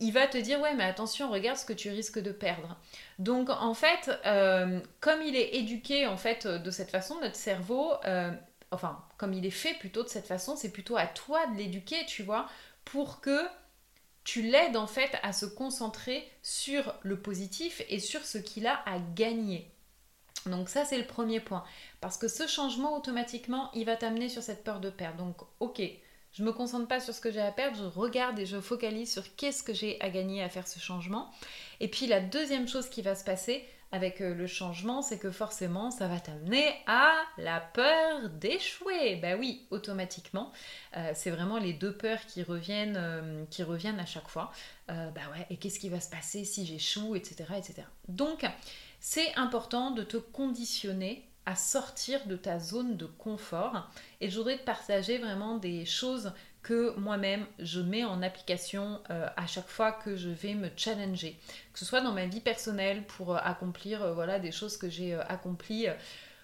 il 0.00 0.12
va 0.12 0.26
te 0.26 0.38
dire 0.38 0.60
ouais 0.60 0.74
mais 0.74 0.84
attention 0.84 1.30
regarde 1.30 1.58
ce 1.58 1.64
que 1.64 1.72
tu 1.72 1.90
risques 1.90 2.18
de 2.18 2.32
perdre 2.32 2.76
donc 3.18 3.50
en 3.50 3.74
fait 3.74 4.10
euh, 4.26 4.80
comme 5.00 5.22
il 5.22 5.36
est 5.36 5.56
éduqué 5.56 6.06
en 6.06 6.16
fait 6.16 6.46
de 6.46 6.70
cette 6.70 6.90
façon 6.90 7.20
notre 7.20 7.36
cerveau 7.36 7.92
euh, 8.06 8.30
enfin 8.70 8.98
comme 9.18 9.34
il 9.34 9.44
est 9.44 9.50
fait 9.50 9.74
plutôt 9.74 10.02
de 10.02 10.08
cette 10.08 10.26
façon 10.26 10.56
c'est 10.56 10.72
plutôt 10.72 10.96
à 10.96 11.06
toi 11.06 11.46
de 11.48 11.56
l'éduquer 11.56 12.06
tu 12.06 12.22
vois 12.22 12.48
pour 12.92 13.20
que 13.20 13.46
tu 14.24 14.42
l'aides 14.42 14.76
en 14.76 14.86
fait 14.86 15.18
à 15.22 15.32
se 15.32 15.46
concentrer 15.46 16.28
sur 16.42 16.94
le 17.02 17.20
positif 17.20 17.82
et 17.88 17.98
sur 17.98 18.24
ce 18.24 18.38
qu'il 18.38 18.66
a 18.66 18.82
à 18.86 18.98
gagner. 18.98 19.70
Donc 20.46 20.68
ça 20.68 20.84
c'est 20.84 20.98
le 20.98 21.06
premier 21.06 21.40
point. 21.40 21.64
Parce 22.00 22.16
que 22.16 22.28
ce 22.28 22.46
changement 22.46 22.96
automatiquement, 22.96 23.70
il 23.74 23.84
va 23.86 23.96
t'amener 23.96 24.28
sur 24.28 24.42
cette 24.42 24.64
peur 24.64 24.80
de 24.80 24.90
perdre. 24.90 25.18
Donc 25.18 25.36
ok, 25.60 25.82
je 26.32 26.42
me 26.42 26.52
concentre 26.52 26.88
pas 26.88 27.00
sur 27.00 27.14
ce 27.14 27.20
que 27.20 27.30
j'ai 27.30 27.40
à 27.40 27.52
perdre, 27.52 27.76
je 27.76 27.98
regarde 27.98 28.38
et 28.38 28.46
je 28.46 28.60
focalise 28.60 29.12
sur 29.12 29.34
qu'est-ce 29.36 29.62
que 29.62 29.74
j'ai 29.74 30.00
à 30.00 30.10
gagner 30.10 30.42
à 30.42 30.48
faire 30.48 30.68
ce 30.68 30.78
changement. 30.78 31.30
Et 31.80 31.88
puis 31.88 32.06
la 32.06 32.20
deuxième 32.20 32.68
chose 32.68 32.88
qui 32.88 33.02
va 33.02 33.14
se 33.14 33.24
passer, 33.24 33.66
avec 33.92 34.20
euh, 34.20 34.34
le 34.34 34.46
changement, 34.46 35.02
c'est 35.02 35.18
que 35.18 35.30
forcément, 35.30 35.90
ça 35.90 36.06
va 36.06 36.20
t'amener 36.20 36.74
à 36.86 37.12
la 37.38 37.60
peur 37.60 38.28
d'échouer. 38.30 39.16
Ben 39.16 39.38
oui, 39.38 39.66
automatiquement. 39.70 40.52
Euh, 40.96 41.10
c'est 41.14 41.30
vraiment 41.30 41.58
les 41.58 41.72
deux 41.72 41.92
peurs 41.92 42.24
qui 42.26 42.42
reviennent, 42.42 42.96
euh, 42.96 43.44
qui 43.50 43.62
reviennent 43.62 44.00
à 44.00 44.06
chaque 44.06 44.28
fois. 44.28 44.52
bah 44.88 45.20
ouais, 45.32 45.46
et 45.50 45.56
qu'est-ce 45.56 45.78
qui 45.78 45.88
va 45.88 46.00
se 46.00 46.10
passer 46.10 46.44
si 46.44 46.66
j'échoue, 46.66 47.14
etc., 47.14 47.44
etc. 47.56 47.82
Donc, 48.08 48.44
c'est 48.98 49.34
important 49.36 49.92
de 49.92 50.02
te 50.02 50.16
conditionner 50.16 51.28
à 51.46 51.54
sortir 51.54 52.26
de 52.26 52.36
ta 52.36 52.58
zone 52.58 52.96
de 52.96 53.06
confort. 53.06 53.88
Et 54.20 54.30
je 54.30 54.36
voudrais 54.36 54.58
te 54.58 54.64
partager 54.64 55.18
vraiment 55.18 55.58
des 55.58 55.84
choses 55.86 56.32
que 56.62 56.94
moi-même 56.98 57.46
je 57.58 57.80
mets 57.80 58.04
en 58.04 58.22
application 58.22 59.00
euh, 59.10 59.26
à 59.36 59.46
chaque 59.46 59.68
fois 59.68 59.92
que 59.92 60.16
je 60.16 60.28
vais 60.28 60.54
me 60.54 60.68
challenger, 60.76 61.38
que 61.72 61.78
ce 61.78 61.84
soit 61.84 62.00
dans 62.00 62.12
ma 62.12 62.26
vie 62.26 62.40
personnelle 62.40 63.04
pour 63.04 63.34
euh, 63.34 63.38
accomplir 63.42 64.02
euh, 64.02 64.14
voilà 64.14 64.38
des 64.38 64.52
choses 64.52 64.76
que 64.76 64.88
j'ai 64.88 65.14
accomplies 65.14 65.86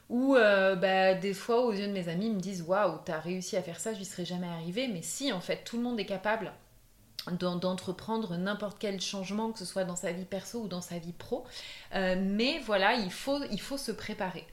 ou 0.09 0.35
bah, 0.35 1.15
des 1.15 1.35
fois 1.35 1.65
aux 1.65 1.73
yeux 1.73 1.89
de 1.89 1.93
mes 1.93 2.09
amis 2.09 2.27
ils 2.27 2.35
me 2.35 2.41
disent 2.41 2.63
waouh 2.63 2.99
t'as 3.05 3.19
réussi 3.19 3.57
à 3.57 3.63
faire 3.63 3.81
ça, 3.81 3.93
je 3.93 3.99
n'y 3.99 4.05
serais 4.05 4.25
jamais 4.25 4.47
arrivé, 4.47 4.87
mais 4.87 5.03
si 5.03 5.33
en 5.33 5.41
fait 5.41 5.65
tout 5.65 5.77
le 5.77 5.83
monde 5.83 5.99
est 5.99 6.07
capable 6.07 6.53
d'entreprendre 7.33 8.37
n'importe 8.37 8.77
quel 8.79 9.01
changement, 9.01 9.51
que 9.51 9.59
ce 9.59 9.65
soit 9.65 9.83
dans 9.83 9.97
sa 9.97 10.13
vie 10.13 10.25
perso 10.25 10.61
ou 10.61 10.69
dans 10.69 10.81
sa 10.81 10.99
vie 10.99 11.13
pro, 11.13 11.45
mais 11.93 12.61
voilà 12.61 12.95
il 12.95 13.11
faut 13.11 13.77
se 13.77 13.91
préparer. 13.91 14.47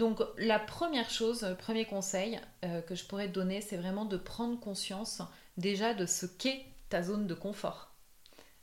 Donc 0.00 0.22
la 0.38 0.58
première 0.58 1.10
chose, 1.10 1.42
le 1.42 1.54
premier 1.54 1.84
conseil 1.84 2.40
euh, 2.64 2.80
que 2.80 2.94
je 2.94 3.04
pourrais 3.04 3.28
te 3.28 3.34
donner, 3.34 3.60
c'est 3.60 3.76
vraiment 3.76 4.06
de 4.06 4.16
prendre 4.16 4.58
conscience 4.58 5.20
déjà 5.58 5.92
de 5.92 6.06
ce 6.06 6.24
qu'est 6.24 6.64
ta 6.88 7.02
zone 7.02 7.26
de 7.26 7.34
confort. 7.34 7.92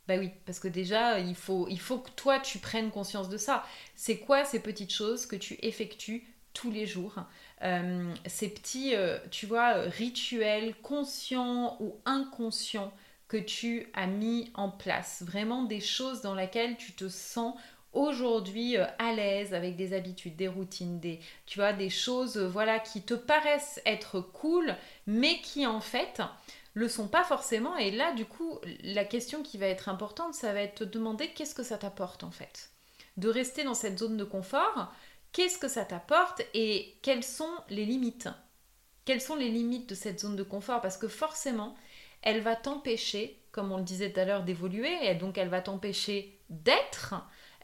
Bah 0.07 0.15
oui, 0.17 0.31
parce 0.47 0.57
que 0.57 0.67
déjà, 0.67 1.19
il 1.19 1.35
faut, 1.35 1.67
que 1.67 2.09
toi, 2.15 2.39
tu 2.39 2.57
prennes 2.57 2.89
conscience 2.89 3.29
de 3.29 3.37
ça. 3.37 3.63
C'est 3.95 4.17
quoi 4.17 4.45
ces 4.45 4.59
petites 4.59 4.91
choses 4.91 5.27
que 5.27 5.35
tu 5.35 5.59
effectues 5.61 6.25
tous 6.53 6.71
les 6.71 6.87
jours 6.87 7.13
euh, 7.61 8.11
Ces 8.25 8.49
petits, 8.49 8.95
euh, 8.95 9.19
tu 9.29 9.45
vois, 9.45 9.73
rituels 9.81 10.73
conscients 10.81 11.77
ou 11.79 11.99
inconscients 12.05 12.91
que 13.27 13.37
tu 13.37 13.91
as 13.93 14.07
mis 14.07 14.49
en 14.55 14.71
place? 14.71 15.21
Vraiment 15.21 15.65
des 15.65 15.81
choses 15.81 16.21
dans 16.21 16.33
lesquelles 16.33 16.77
tu 16.77 16.93
te 16.93 17.09
sens 17.09 17.53
aujourd'hui 17.97 18.77
euh, 18.77 18.85
à 18.99 19.11
l'aise 19.11 19.53
avec 19.53 19.75
des 19.75 19.93
habitudes, 19.93 20.35
des 20.35 20.47
routines, 20.47 20.99
des 20.99 21.19
tu 21.45 21.59
vois 21.59 21.73
des 21.73 21.89
choses 21.89 22.37
euh, 22.37 22.47
voilà 22.47 22.79
qui 22.79 23.01
te 23.01 23.15
paraissent 23.15 23.81
être 23.85 24.21
cool 24.21 24.75
mais 25.07 25.39
qui 25.41 25.65
en 25.65 25.81
fait 25.81 26.21
le 26.73 26.87
sont 26.87 27.07
pas 27.07 27.23
forcément. 27.23 27.75
Et 27.77 27.91
là 27.91 28.13
du 28.13 28.25
coup 28.25 28.59
la 28.83 29.03
question 29.03 29.41
qui 29.41 29.57
va 29.57 29.65
être 29.65 29.89
importante 29.89 30.35
ça 30.35 30.53
va 30.53 30.61
être 30.61 30.75
te 30.75 30.83
demander 30.83 31.29
qu'est-ce 31.29 31.55
que 31.55 31.63
ça 31.63 31.77
t'apporte 31.77 32.23
en 32.23 32.31
fait. 32.31 32.69
De 33.17 33.29
rester 33.29 33.63
dans 33.63 33.73
cette 33.73 33.97
zone 33.97 34.15
de 34.15 34.23
confort 34.23 34.93
qu'est-ce 35.33 35.57
que 35.57 35.67
ça 35.67 35.83
t'apporte 35.83 36.41
et 36.53 36.95
quelles 37.01 37.23
sont 37.23 37.51
les 37.69 37.85
limites? 37.85 38.29
Quelles 39.05 39.21
sont 39.21 39.35
les 39.35 39.49
limites 39.49 39.89
de 39.89 39.95
cette 39.95 40.19
zone 40.19 40.35
de 40.35 40.43
confort? 40.43 40.81
Parce 40.81 40.97
que 40.97 41.07
forcément 41.07 41.75
elle 42.21 42.41
va 42.41 42.55
t'empêcher 42.55 43.39
comme 43.51 43.71
on 43.71 43.77
le 43.77 43.83
disait 43.83 44.11
tout 44.11 44.19
à 44.19 44.25
l'heure 44.25 44.43
d'évoluer 44.43 44.95
et 45.01 45.15
donc 45.15 45.39
elle 45.39 45.49
va 45.49 45.61
t'empêcher 45.61 46.37
d'être 46.49 47.15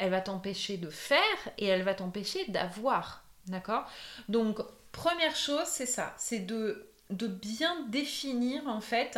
elle 0.04 0.12
va 0.12 0.22
t'empêcher 0.22 0.78
de 0.78 0.90
faire 0.90 1.20
et 1.58 1.66
elle 1.66 1.84
va 1.84 1.94
t'empêcher 1.94 2.46
d'avoir. 2.50 3.24
D'accord? 3.48 3.90
Donc, 4.28 4.60
première 4.92 5.36
chose, 5.36 5.66
c'est 5.66 5.86
ça, 5.86 6.14
c'est 6.18 6.40
de, 6.40 6.88
bien 7.10 7.86
définir 7.88 8.68
en 8.68 8.82
fait 8.82 9.18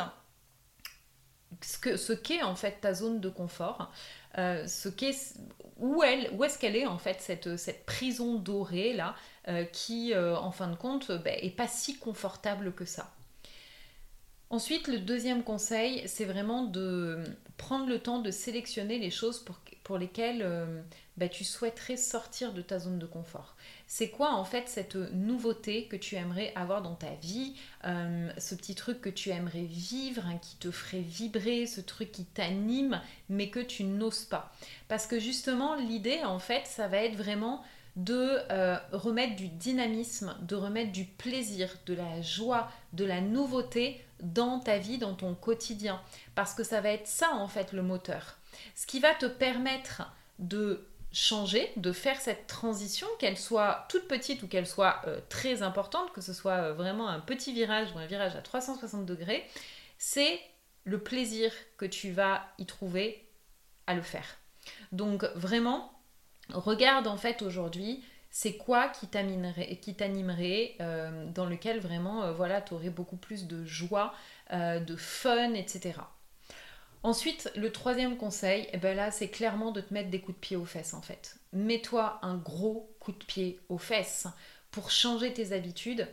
ce 1.61 1.77
qu'est 1.79 1.97
ce 1.97 2.43
en 2.43 2.55
fait 2.55 2.81
ta 2.81 2.93
zone 2.93 3.19
de 3.19 3.29
confort, 3.29 3.91
euh, 4.37 4.67
ce 4.67 4.89
qu'est 4.89 5.15
où 5.77 6.03
elle 6.03 6.29
où 6.33 6.43
est-ce 6.43 6.59
qu'elle 6.59 6.75
est 6.75 6.85
en 6.85 6.97
fait 6.97 7.21
cette, 7.21 7.85
prison 7.85 8.35
dorée 8.35 8.93
là 8.93 9.15
euh, 9.47 9.63
qui 9.63 10.13
euh, 10.13 10.37
en 10.37 10.51
fin 10.51 10.67
de 10.67 10.75
compte 10.75 11.11
ben, 11.11 11.37
est 11.41 11.55
pas 11.55 11.67
si 11.67 11.97
confortable 11.97 12.73
que 12.73 12.85
ça. 12.85 13.13
Ensuite, 14.49 14.87
le 14.87 14.99
deuxième 14.99 15.43
conseil, 15.43 16.07
c'est 16.07 16.25
vraiment 16.25 16.63
de 16.63 17.23
prendre 17.57 17.87
le 17.87 17.99
temps 17.99 18.19
de 18.19 18.31
sélectionner 18.31 18.99
les 18.99 19.09
choses 19.09 19.39
pour 19.39 19.59
pour 19.85 19.99
lesquels 19.99 20.41
euh, 20.41 20.81
bah, 21.15 21.29
tu 21.29 21.43
souhaiterais 21.43 21.95
sortir 21.95 22.53
de 22.53 22.63
ta 22.63 22.79
zone 22.79 22.97
de 22.97 23.05
confort. 23.05 23.55
C'est 23.85 24.09
quoi 24.09 24.33
en 24.33 24.43
fait 24.43 24.67
cette 24.67 24.95
nouveauté 24.95 25.85
que 25.85 25.95
tu 25.95 26.15
aimerais 26.15 26.51
avoir 26.55 26.81
dans 26.81 26.95
ta 26.95 27.13
vie, 27.21 27.55
euh, 27.85 28.29
ce 28.39 28.55
petit 28.55 28.73
truc 28.73 28.99
que 28.99 29.09
tu 29.09 29.29
aimerais 29.29 29.63
vivre, 29.63 30.25
hein, 30.25 30.39
qui 30.41 30.55
te 30.55 30.71
ferait 30.71 31.01
vibrer, 31.01 31.67
ce 31.67 31.81
truc 31.81 32.11
qui 32.11 32.25
t'anime, 32.25 32.99
mais 33.29 33.49
que 33.49 33.59
tu 33.59 33.83
n'oses 33.83 34.25
pas? 34.25 34.51
Parce 34.87 35.05
que 35.05 35.19
justement, 35.19 35.75
l'idée 35.75 36.23
en 36.23 36.39
fait, 36.39 36.65
ça 36.65 36.87
va 36.87 36.97
être 36.97 37.15
vraiment 37.15 37.63
de 37.95 38.39
euh, 38.51 38.77
remettre 38.91 39.35
du 39.35 39.49
dynamisme, 39.49 40.35
de 40.41 40.55
remettre 40.55 40.91
du 40.91 41.05
plaisir, 41.05 41.69
de 41.85 41.93
la 41.93 42.21
joie, 42.21 42.69
de 42.93 43.05
la 43.05 43.21
nouveauté 43.21 44.03
dans 44.19 44.59
ta 44.59 44.79
vie, 44.79 44.97
dans 44.97 45.13
ton 45.13 45.35
quotidien. 45.35 46.01
Parce 46.33 46.55
que 46.55 46.63
ça 46.63 46.81
va 46.81 46.89
être 46.89 47.07
ça 47.07 47.35
en 47.35 47.47
fait 47.47 47.71
le 47.71 47.83
moteur 47.83 48.39
ce 48.75 48.85
qui 48.87 48.99
va 48.99 49.13
te 49.13 49.25
permettre 49.25 50.03
de 50.39 50.85
changer, 51.15 51.71
de 51.77 51.93
faire 51.93 52.19
cette 52.19 52.45
transition, 52.45 53.07
qu'elle 53.19 53.37
soit 53.37 53.85
toute 53.89 54.07
petite 54.07 54.43
ou 54.43 54.47
qu'elle 54.47 54.67
soit 54.67 55.01
euh, 55.07 55.21
très 55.29 55.61
importante, 55.61 56.11
que 56.11 56.19
ce 56.19 56.33
soit 56.33 56.57
euh, 56.57 56.73
vraiment 56.73 57.07
un 57.07 57.21
petit 57.21 57.53
virage 57.53 57.87
ou 57.95 57.99
un 57.99 58.05
virage 58.05 58.35
à 58.35 58.41
360 58.41 59.05
degrés, 59.05 59.45
c'est 59.97 60.39
le 60.83 60.99
plaisir 60.99 61.53
que 61.77 61.85
tu 61.85 62.11
vas 62.11 62.45
y 62.57 62.65
trouver 62.65 63.25
à 63.87 63.95
le 63.95 64.01
faire. 64.01 64.37
Donc 64.91 65.23
vraiment, 65.35 65.97
regarde 66.49 67.07
en 67.07 67.17
fait 67.17 67.41
aujourd'hui, 67.41 68.03
c'est 68.29 68.57
quoi 68.57 68.89
qui 68.89 69.07
t'animerait, 69.07 70.75
euh, 70.81 71.25
dans 71.31 71.45
lequel 71.45 71.79
vraiment, 71.79 72.33
voilà, 72.33 72.61
tu 72.61 72.73
aurais 72.73 72.89
beaucoup 72.89 73.15
plus 73.15 73.47
de 73.47 73.63
joie, 73.63 74.13
de 74.51 74.95
fun, 74.97 75.53
etc. 75.53 75.93
Ensuite, 77.05 77.51
le 77.55 77.71
troisième 77.71 78.17
conseil, 78.17 78.67
eh 78.73 78.77
ben 78.77 79.11
c'est 79.11 79.27
clairement 79.27 79.71
de 79.71 79.79
te 79.79 79.93
mettre 79.93 80.09
des 80.09 80.19
coups 80.19 80.35
de 80.37 80.39
pied 80.39 80.57
aux 80.57 80.65
fesses 80.65 80.95
en 80.95 81.03
fait. 81.03 81.35
Mets-toi 81.53 82.17
un 82.23 82.35
gros 82.35 82.89
coup 82.99 83.11
de 83.11 83.23
pied 83.23 83.59
aux 83.69 83.77
fesses 83.77 84.25
pour 84.71 84.89
changer 84.89 85.31
tes 85.31 85.51
habitudes 85.51 86.07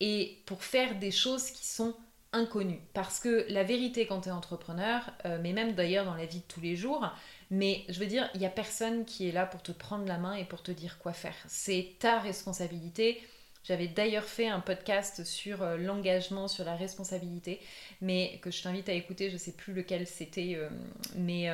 et 0.00 0.38
pour 0.46 0.64
faire 0.64 0.98
des 0.98 1.10
choses 1.10 1.50
qui 1.50 1.66
sont 1.66 1.94
inconnues. 2.32 2.80
Parce 2.94 3.20
que 3.20 3.44
la 3.50 3.62
vérité 3.62 4.06
quand 4.06 4.22
tu 4.22 4.30
es 4.30 4.32
entrepreneur, 4.32 5.12
euh, 5.26 5.38
mais 5.42 5.52
même 5.52 5.74
d'ailleurs 5.74 6.06
dans 6.06 6.14
la 6.14 6.24
vie 6.24 6.38
de 6.38 6.48
tous 6.48 6.62
les 6.62 6.76
jours, 6.76 7.06
mais 7.50 7.84
je 7.90 8.00
veux 8.00 8.06
dire, 8.06 8.30
il 8.32 8.40
n'y 8.40 8.46
a 8.46 8.50
personne 8.50 9.04
qui 9.04 9.28
est 9.28 9.32
là 9.32 9.44
pour 9.44 9.62
te 9.62 9.72
prendre 9.72 10.06
la 10.06 10.16
main 10.16 10.32
et 10.32 10.46
pour 10.46 10.62
te 10.62 10.70
dire 10.70 10.98
quoi 10.98 11.12
faire. 11.12 11.36
C'est 11.46 11.96
ta 11.98 12.20
responsabilité. 12.20 13.20
J'avais 13.68 13.86
d'ailleurs 13.86 14.24
fait 14.24 14.48
un 14.48 14.60
podcast 14.60 15.24
sur 15.24 15.62
euh, 15.62 15.76
l'engagement, 15.76 16.48
sur 16.48 16.64
la 16.64 16.74
responsabilité, 16.74 17.60
mais 18.00 18.40
que 18.42 18.50
je 18.50 18.62
t'invite 18.62 18.88
à 18.88 18.94
écouter, 18.94 19.28
je 19.28 19.34
ne 19.34 19.38
sais 19.38 19.52
plus 19.52 19.74
lequel 19.74 20.06
c'était, 20.06 20.54
euh, 20.56 20.70
mais 21.16 21.50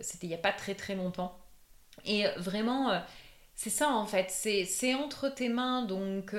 c'était 0.00 0.28
il 0.28 0.30
n'y 0.30 0.36
a 0.36 0.38
pas 0.38 0.52
très 0.52 0.76
très 0.76 0.94
longtemps. 0.94 1.36
Et 2.04 2.26
vraiment, 2.36 3.02
c'est 3.56 3.70
ça 3.70 3.90
en 3.90 4.06
fait, 4.06 4.30
c'est 4.30 4.94
entre 4.94 5.28
tes 5.28 5.48
mains, 5.48 5.82
donc 5.82 6.32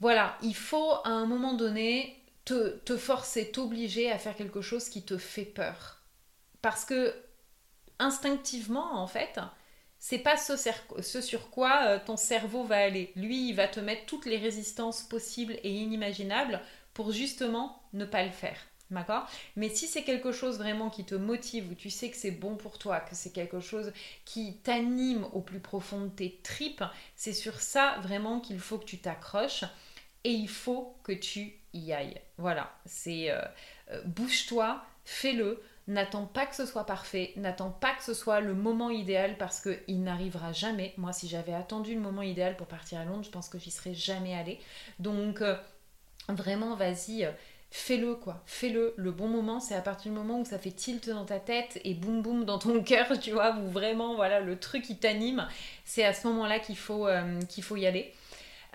voilà, 0.00 0.38
il 0.42 0.56
faut 0.56 0.92
à 1.04 1.10
un 1.10 1.26
moment 1.26 1.52
donné 1.52 2.16
te, 2.46 2.78
te 2.78 2.96
forcer, 2.96 3.50
t'obliger 3.50 4.10
à 4.10 4.18
faire 4.18 4.34
quelque 4.34 4.62
chose 4.62 4.88
qui 4.88 5.02
te 5.02 5.18
fait 5.18 5.44
peur. 5.44 6.02
Parce 6.62 6.86
que 6.86 7.14
instinctivement, 7.98 8.94
en 8.94 9.06
fait, 9.06 9.38
c'est 10.00 10.18
pas 10.18 10.36
ce, 10.36 10.56
sur 11.20 11.50
quoi 11.50 11.84
euh, 11.86 11.98
ton 12.04 12.16
cerveau 12.16 12.64
va 12.64 12.78
aller. 12.78 13.12
Lui, 13.16 13.50
il 13.50 13.54
va 13.54 13.68
te 13.68 13.78
mettre 13.78 14.06
toutes 14.06 14.26
les 14.26 14.38
résistances 14.38 15.02
possibles 15.02 15.58
et 15.62 15.72
inimaginables 15.72 16.60
pour 16.94 17.12
justement 17.12 17.82
ne 17.92 18.06
pas 18.06 18.24
le 18.24 18.32
faire. 18.32 18.58
D'accord? 18.90 19.28
Mais 19.54 19.68
si 19.68 19.86
c'est 19.86 20.02
quelque 20.02 20.32
chose 20.32 20.58
vraiment 20.58 20.90
qui 20.90 21.04
te 21.04 21.14
motive, 21.14 21.70
où 21.70 21.74
tu 21.74 21.90
sais 21.90 22.10
que 22.10 22.16
c'est 22.16 22.32
bon 22.32 22.56
pour 22.56 22.78
toi, 22.78 22.98
que 22.98 23.14
c'est 23.14 23.30
quelque 23.30 23.60
chose 23.60 23.92
qui 24.24 24.56
t'anime 24.64 25.26
au 25.32 25.42
plus 25.42 25.60
profond 25.60 26.00
de 26.00 26.08
tes 26.08 26.40
tripes, 26.42 26.82
c'est 27.14 27.32
sur 27.32 27.60
ça 27.60 27.98
vraiment 28.02 28.40
qu'il 28.40 28.58
faut 28.58 28.78
que 28.78 28.86
tu 28.86 28.98
t'accroches 28.98 29.64
et 30.24 30.32
il 30.32 30.48
faut 30.48 30.96
que 31.04 31.12
tu 31.12 31.52
y 31.72 31.92
ailles. 31.92 32.20
Voilà, 32.36 32.72
c'est 32.84 33.30
euh, 33.30 33.40
euh, 33.92 34.02
bouge-toi, 34.04 34.84
fais-le. 35.04 35.62
N'attends 35.88 36.26
pas 36.26 36.46
que 36.46 36.54
ce 36.54 36.66
soit 36.66 36.84
parfait, 36.84 37.32
n'attends 37.36 37.70
pas 37.70 37.94
que 37.94 38.04
ce 38.04 38.14
soit 38.14 38.40
le 38.40 38.54
moment 38.54 38.90
idéal 38.90 39.36
parce 39.38 39.60
qu'il 39.60 40.02
n'arrivera 40.02 40.52
jamais. 40.52 40.94
Moi, 40.96 41.12
si 41.12 41.26
j'avais 41.28 41.54
attendu 41.54 41.94
le 41.94 42.00
moment 42.00 42.22
idéal 42.22 42.56
pour 42.56 42.66
partir 42.66 43.00
à 43.00 43.04
Londres, 43.04 43.24
je 43.24 43.30
pense 43.30 43.48
que 43.48 43.58
j'y 43.58 43.70
serais 43.70 43.94
jamais 43.94 44.34
allée. 44.34 44.60
Donc, 44.98 45.40
euh, 45.40 45.56
vraiment, 46.28 46.76
vas-y, 46.76 47.28
fais-le 47.70 48.14
quoi. 48.14 48.42
Fais-le. 48.46 48.94
Le 48.96 49.10
bon 49.10 49.26
moment, 49.26 49.58
c'est 49.58 49.74
à 49.74 49.80
partir 49.80 50.12
du 50.12 50.18
moment 50.18 50.40
où 50.40 50.44
ça 50.44 50.58
fait 50.58 50.70
tilt 50.70 51.08
dans 51.08 51.24
ta 51.24 51.40
tête 51.40 51.80
et 51.82 51.94
boum 51.94 52.22
boum 52.22 52.44
dans 52.44 52.58
ton 52.58 52.82
cœur, 52.84 53.18
tu 53.18 53.32
vois, 53.32 53.56
où 53.56 53.68
vraiment, 53.68 54.14
voilà, 54.14 54.40
le 54.40 54.58
truc 54.58 54.84
qui 54.84 54.96
t'anime, 54.96 55.48
c'est 55.84 56.04
à 56.04 56.12
ce 56.12 56.26
moment-là 56.28 56.60
qu'il 56.60 56.76
faut, 56.76 57.08
qu'il 57.48 57.64
faut 57.64 57.76
y 57.76 57.86
aller. 57.86 58.14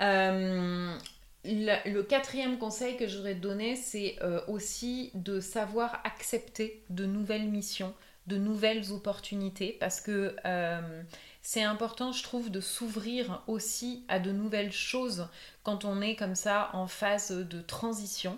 Euh, 0.01 0.97
le, 1.45 2.01
quatrième 2.01 2.57
conseil 2.57 2.97
que 2.97 3.07
je 3.07 3.17
voudrais 3.17 3.35
te 3.35 3.39
donner, 3.39 3.75
c'est 3.75 4.17
euh, 4.21 4.41
aussi 4.47 5.11
de 5.13 5.39
savoir 5.39 6.01
accepter 6.03 6.83
de 6.89 7.05
nouvelles 7.05 7.49
missions, 7.49 7.93
de 8.27 8.37
nouvelles 8.37 8.91
opportunités, 8.91 9.77
parce 9.79 10.01
que 10.01 10.35
euh, 10.45 11.03
c'est 11.41 11.63
important, 11.63 12.11
je 12.11 12.23
trouve, 12.23 12.49
de 12.49 12.59
s'ouvrir 12.59 13.43
aussi 13.47 14.03
à 14.07 14.19
de 14.19 14.31
nouvelles 14.31 14.71
choses 14.71 15.27
quand 15.63 15.85
on 15.85 16.01
est 16.01 16.15
comme 16.15 16.35
ça 16.35 16.69
en 16.73 16.87
phase 16.87 17.31
de 17.31 17.61
transition. 17.61 18.37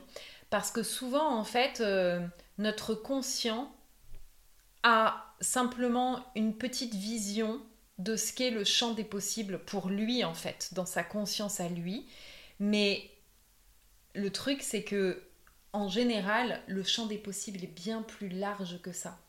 Parce 0.50 0.72
que 0.72 0.84
souvent, 0.84 1.36
en 1.38 1.44
fait, 1.44 1.82
euh, 1.82 2.26
notre 2.58 2.94
conscient 2.94 3.72
a 4.84 5.34
simplement 5.42 6.24
une 6.36 6.54
petite 6.56 6.96
vision 6.96 7.62
de 7.98 8.16
ce 8.16 8.32
qu'est 8.32 8.52
le 8.52 8.64
champ 8.64 8.94
des 8.94 9.04
possibles 9.04 9.60
pour 9.60 9.90
lui, 9.90 10.24
en 10.24 10.34
fait, 10.34 10.74
dans 10.74 10.86
sa 10.86 11.04
conscience 11.04 11.60
à 11.60 11.68
lui. 11.68 12.06
Mais 12.60 13.10
le 14.16 14.32
truc, 14.32 14.62
c'est 14.62 14.84
que 14.84 15.22
en 15.74 15.90
général, 15.90 16.62
le 16.68 16.84
champ 16.84 17.06
des 17.06 17.18
possibles 17.18 17.64
est 17.64 17.68
bien 17.68 18.02
plus 18.02 18.30
large 18.30 18.82
que 18.82 18.92
ça. 18.92 19.20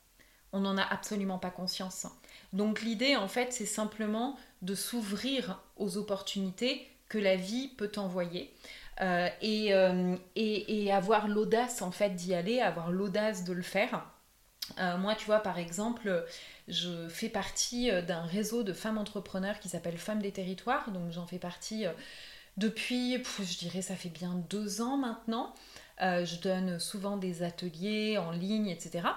On 0.52 0.60
n'en 0.60 0.78
a 0.78 0.82
absolument 0.82 1.38
pas 1.38 1.50
conscience. 1.50 2.06
Donc 2.52 2.80
l'idée, 2.80 3.16
en 3.16 3.28
fait, 3.28 3.52
c'est 3.52 3.66
simplement 3.66 4.38
de 4.62 4.74
s'ouvrir 4.74 5.60
aux 5.76 5.98
opportunités 5.98 6.88
que 7.08 7.18
la 7.18 7.36
vie 7.36 7.68
peut 7.68 7.88
t'envoyer. 7.88 8.52
Euh, 9.00 9.28
euh, 9.42 10.16
et, 10.34 10.92
avoir 10.92 11.28
l'audace 11.28 11.82
en 11.82 11.92
fait 11.92 12.10
d'y 12.10 12.34
aller, 12.34 12.60
avoir 12.60 12.90
l'audace 12.90 13.44
de 13.44 13.52
le 13.52 13.62
faire. 13.62 14.04
Euh, 14.80 14.96
moi, 14.96 15.14
tu 15.14 15.26
vois, 15.26 15.38
par 15.40 15.58
exemple, 15.58 16.26
je 16.66 17.08
fais 17.08 17.28
partie 17.28 17.90
d'un 18.02 18.22
réseau 18.22 18.62
de 18.62 18.72
femmes 18.72 18.98
entrepreneurs 18.98 19.60
qui 19.60 19.68
s'appelle 19.68 19.98
Femmes 19.98 20.22
des 20.22 20.32
Territoires. 20.32 20.90
Donc, 20.90 21.12
j'en 21.12 21.26
fais 21.26 21.38
partie 21.38 21.84
depuis, 22.58 23.22
je 23.22 23.58
dirais, 23.58 23.82
ça 23.82 23.94
fait 23.94 24.08
bien 24.08 24.34
deux 24.50 24.80
ans 24.80 24.96
maintenant. 24.96 25.54
Euh, 26.00 26.24
je 26.24 26.36
donne 26.40 26.78
souvent 26.78 27.16
des 27.16 27.42
ateliers 27.42 28.18
en 28.18 28.30
ligne, 28.30 28.68
etc. 28.68 29.08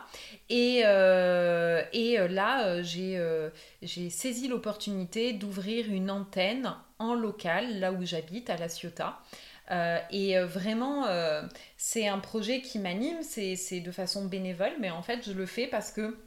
Et, 0.49 0.81
euh, 0.85 1.83
euh, 1.93 2.27
là, 2.27 2.81
j'ai 2.81 4.09
saisi 4.09 4.47
l'opportunité 4.47 5.33
d'ouvrir 5.33 5.91
une 5.91 6.09
antenne 6.09 6.73
en 6.97 7.13
local, 7.13 7.79
là 7.79 7.91
où 7.91 8.03
j'habite, 8.03 8.49
à 8.49 8.57
La 8.57 8.67
Ciotat. 8.67 9.19
et 10.11 10.37
vraiment, 10.39 11.05
c'est 11.77 12.07
un 12.07 12.19
projet 12.19 12.61
qui 12.61 12.79
m'anime, 12.79 13.21
c'est 13.21 13.79
de 13.79 13.91
façon 13.91 14.25
bénévole, 14.25 14.73
mais 14.79 14.89
en 14.89 15.01
fait, 15.01 15.23
je 15.25 15.33
le 15.33 15.45
fais 15.45 15.67
parce 15.67 15.91
que 15.91 16.17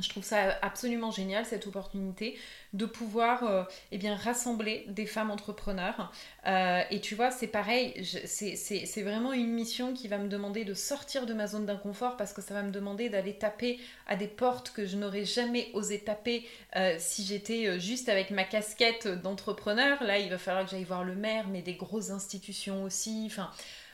je 0.00 0.08
trouve 0.08 0.24
ça 0.24 0.56
absolument 0.62 1.10
génial 1.10 1.44
cette 1.44 1.66
opportunité 1.66 2.38
de 2.72 2.86
pouvoir 2.86 3.44
euh, 3.44 3.64
eh 3.90 4.10
rassembler 4.10 4.86
des 4.88 5.04
femmes 5.04 5.30
entrepreneurs. 5.30 6.10
Euh, 6.46 6.82
et 6.90 7.00
tu 7.00 7.14
vois, 7.14 7.30
c'est 7.30 7.46
pareil, 7.46 8.02
c'est 8.24 9.02
vraiment 9.02 9.32
une 9.32 9.52
mission 9.52 9.92
qui 9.92 10.08
va 10.08 10.18
me 10.18 10.28
demander 10.28 10.64
de 10.64 10.72
sortir 10.72 11.26
de 11.26 11.34
ma 11.34 11.46
zone 11.46 11.66
d'inconfort 11.66 12.16
parce 12.16 12.32
que 12.32 12.40
ça 12.40 12.54
va 12.54 12.62
me 12.62 12.70
demander 12.70 13.10
d'aller 13.10 13.34
taper 13.34 13.78
à 14.06 14.16
des 14.16 14.28
portes 14.28 14.70
que 14.70 14.86
je 14.86 14.96
n'aurais 14.96 15.26
jamais 15.26 15.68
osé 15.74 15.98
taper 15.98 16.48
euh, 16.76 16.96
si 16.98 17.24
j'étais 17.24 17.78
juste 17.78 18.08
avec 18.08 18.30
ma 18.30 18.44
casquette 18.44 19.06
d'entrepreneur. 19.06 20.02
Là, 20.02 20.18
il 20.18 20.30
va 20.30 20.38
falloir 20.38 20.64
que 20.64 20.70
j'aille 20.70 20.84
voir 20.84 21.04
le 21.04 21.14
maire, 21.14 21.48
mais 21.48 21.60
des 21.60 21.74
grosses 21.74 22.10
institutions 22.10 22.84
aussi. 22.84 23.24
Enfin, 23.26 23.50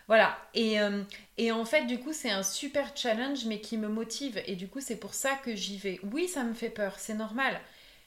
voilà. 0.09 0.39
Et, 0.55 0.81
euh, 0.81 1.03
et 1.37 1.53
en 1.53 1.65
fait, 1.65 1.85
du 1.85 1.99
coup, 2.01 2.13
c'est 2.13 2.31
un 2.31 2.43
super 2.43 2.97
challenge, 2.97 3.45
mais 3.47 3.61
qui 3.61 3.77
me 3.77 3.89
motive. 3.89 4.43
Et 4.47 4.57
du 4.57 4.67
coup, 4.69 4.81
c'est 4.81 4.97
pour 4.97 5.15
ça 5.15 5.37
que 5.37 5.55
j'y 5.55 5.79
vais. 5.79 6.01
Oui, 6.13 6.29
ça 6.29 6.43
me 6.45 6.55
fait 6.55 6.71
peur, 6.71 6.99
c'est 6.99 7.15
normal. 7.15 7.61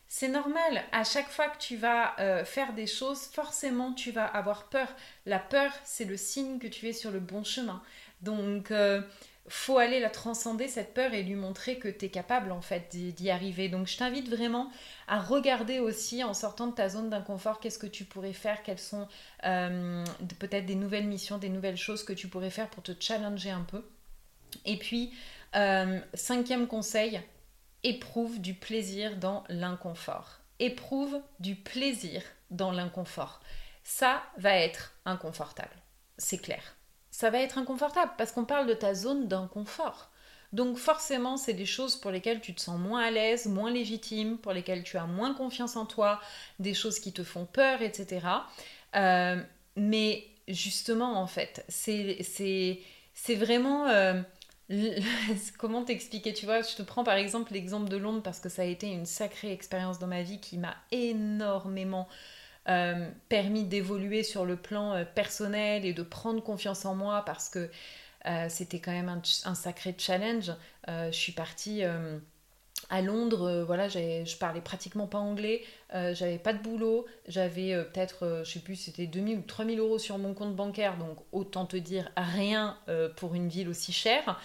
C'est 0.08 0.28
normal, 0.28 0.84
à 0.92 1.06
chaque 1.06 1.30
fois 1.30 1.48
que 1.48 1.58
tu 1.58 1.78
vas 1.78 2.20
euh, 2.20 2.44
faire 2.44 2.74
des 2.74 2.86
choses, 2.86 3.22
forcément 3.28 3.94
tu 3.94 4.12
vas 4.12 4.26
avoir 4.26 4.66
peur. 4.68 4.90
La 5.26 5.40
peur, 5.40 5.72
c'est 5.86 6.04
le 6.04 6.18
signe 6.18 6.60
que 6.60 6.68
tu 6.68 6.90
es 6.90 6.94
sur 6.94 7.12
le 7.12 7.22
bon 7.22 7.46
chemin. 7.46 7.82
Donc, 8.22 8.72
euh, 8.72 9.02
faut 9.47 9.77
aller 9.77 9.99
la 9.99 10.10
transcender 10.10 10.67
cette 10.67 10.93
peur 10.93 11.13
et 11.13 11.23
lui 11.23 11.36
montrer 11.36 11.80
que 11.80 11.88
tu 11.88 12.06
es 12.06 12.10
capable 12.10 12.51
en 12.51 12.62
fait 12.62 12.95
d'y 12.95 13.30
arriver. 13.30 13.69
Donc 13.69 13.88
je 13.88 13.97
t'invite 13.97 14.30
vraiment 14.30 14.71
à 15.08 15.19
regarder 15.19 15.80
aussi 15.80 16.23
en 16.23 16.34
sortant 16.34 16.67
de 16.67 16.73
ta 16.73 16.89
zone 16.89 17.10
d'inconfort 17.10 17.60
qu'est-ce 17.60 17.80
que 17.80 17.88
tu 17.88 18.06
pourrais 18.06 18.34
faire, 18.34 18.63
quelles 18.63 18.80
sont 18.80 19.08
euh, 19.45 20.06
peut-être 20.39 20.65
des 20.65 20.75
nouvelles 20.75 21.08
missions, 21.08 21.38
des 21.38 21.49
nouvelles 21.49 21.77
choses 21.77 22.04
que 22.04 22.13
tu 22.13 22.27
pourrais 22.27 22.51
faire 22.51 22.69
pour 22.69 22.84
te 22.84 22.91
challenger 22.99 23.51
un 23.51 23.63
peu. 23.63 23.84
Et 24.65 24.77
puis, 24.77 25.13
euh, 25.56 25.99
cinquième 26.13 26.67
conseil, 26.67 27.21
éprouve 27.84 28.39
du 28.39 28.54
plaisir 28.54 29.17
dans 29.17 29.43
l'inconfort. 29.49 30.39
Éprouve 30.60 31.19
du 31.39 31.56
plaisir 31.56 32.21
dans 32.51 32.71
l'inconfort. 32.71 33.41
Ça 33.84 34.21
va 34.38 34.56
être 34.56 34.93
inconfortable, 35.06 35.75
c'est 36.17 36.38
clair 36.38 36.75
ça 37.22 37.30
va 37.30 37.38
être 37.38 37.60
inconfortable 37.60 38.14
parce 38.18 38.32
qu'on 38.32 38.46
parle 38.46 38.66
de 38.66 38.74
ta 38.74 38.96
zone 38.96 39.28
d'inconfort. 39.28 40.10
Donc 40.54 40.78
forcément, 40.78 41.38
c'est 41.38 41.54
des 41.54 41.68
choses 41.68 41.96
pour 41.96 42.10
lesquelles 42.10 42.42
tu 42.42 42.56
te 42.56 42.60
sens 42.60 42.80
moins 42.80 43.04
à 43.04 43.12
l'aise, 43.12 43.46
moins 43.46 43.70
légitime, 43.70 44.40
pour 44.40 44.54
lesquelles 44.54 44.82
tu 44.82 44.98
as 44.98 45.06
moins 45.06 45.36
confiance 45.36 45.76
en 45.76 45.86
toi, 45.86 46.20
des 46.58 46.74
choses 46.74 47.00
qui 47.00 47.14
te 47.14 47.24
font 47.24 47.46
peur, 47.46 47.84
etc. 47.84 48.26
Euh, 48.96 49.40
mais 49.76 50.26
justement, 50.48 51.22
en 51.22 51.28
fait, 51.28 51.64
c'est 51.70 52.26
vraiment... 53.36 53.88
Euh, 53.88 54.20
comment 55.60 55.84
t'expliquer? 55.84 56.34
Tu 56.34 56.48
vois, 56.48 56.64
je 56.64 56.76
te 56.76 56.82
prends 56.82 57.04
par 57.04 57.18
exemple 57.18 57.54
l'exemple 57.54 57.88
de 57.88 57.98
Londres 57.98 58.24
parce 58.24 58.40
que 58.40 58.50
ça 58.50 58.64
a 58.64 58.66
été 58.66 58.88
une 58.88 59.06
sacrée 59.06 59.52
expérience 59.52 60.00
dans 60.00 60.08
ma 60.08 60.24
vie 60.24 60.40
qui 60.40 60.58
m'a 60.58 60.76
énormément 60.92 62.08
euh, 62.69 63.10
permis 63.28 63.63
d'évoluer 63.63 64.21
sur 64.21 64.45
le 64.45 64.56
plan 64.56 64.93
euh, 64.93 65.04
personnel 65.04 65.84
et 65.84 65.93
de 65.93 66.04
prendre 66.04 66.43
confiance 66.43 66.86
en 66.86 66.93
moi 66.93 67.24
parce 67.26 67.50
que 67.50 67.71
euh, 68.28 68.45
c'était 68.50 68.80
quand 68.80 68.91
même 68.91 69.10
un, 69.45 69.56
sacré 69.56 69.95
challenge. 69.97 70.52
je 70.88 71.12
suis 71.12 71.32
partie 71.32 71.82
à 72.89 73.02
Londres, 73.02 73.63
voilà, 73.65 73.88
je 73.88 74.38
parlais 74.38 74.62
pratiquement 74.62 75.08
pas 75.08 75.17
anglais, 75.17 75.63
j'avais 75.91 76.38
pas 76.38 76.54
de 76.54 76.62
boulot, 76.62 77.08
j'avais 77.28 77.84
peut-être, 77.86 78.43
je 78.45 78.52
sais 78.52 78.60
plus, 78.60 78.76
c'était 78.76 79.08
2000 79.08 79.39
ou 79.39 79.41
3000 79.41 79.80
euros 79.80 79.97
sur 79.97 80.19
mon 80.19 80.36
compte 80.36 80.56
bancaire, 80.56 80.97
donc 80.97 81.17
autant 81.32 81.65
te 81.65 81.78
dire 81.78 82.12
rien 82.15 82.78
pour 83.15 83.34
une 83.34 83.47
ville 83.47 83.69
aussi 83.69 83.91
chère. 83.91 84.39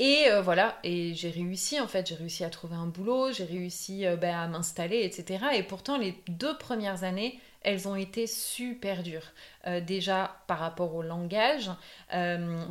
Et 0.00 0.24
euh, 0.28 0.42
voilà, 0.42 0.76
et 0.82 1.14
j'ai 1.14 1.30
réussi 1.30 1.78
en 1.78 1.86
fait, 1.86 2.08
j'ai 2.08 2.16
réussi 2.16 2.42
à 2.42 2.50
trouver 2.50 2.74
un 2.74 2.86
boulot, 2.86 3.30
j'ai 3.30 3.44
réussi 3.44 4.06
euh, 4.06 4.16
ben, 4.16 4.34
à 4.34 4.48
m'installer, 4.48 5.02
etc. 5.04 5.44
Et 5.54 5.62
pourtant, 5.62 5.98
les 5.98 6.16
deux 6.28 6.58
premières 6.58 7.04
années, 7.04 7.38
elles 7.62 7.86
ont 7.86 7.94
été 7.94 8.26
super 8.26 9.04
dures. 9.04 9.30
Euh, 9.68 9.80
déjà 9.80 10.42
par 10.48 10.58
rapport 10.58 10.96
au 10.96 11.02
langage, 11.02 11.70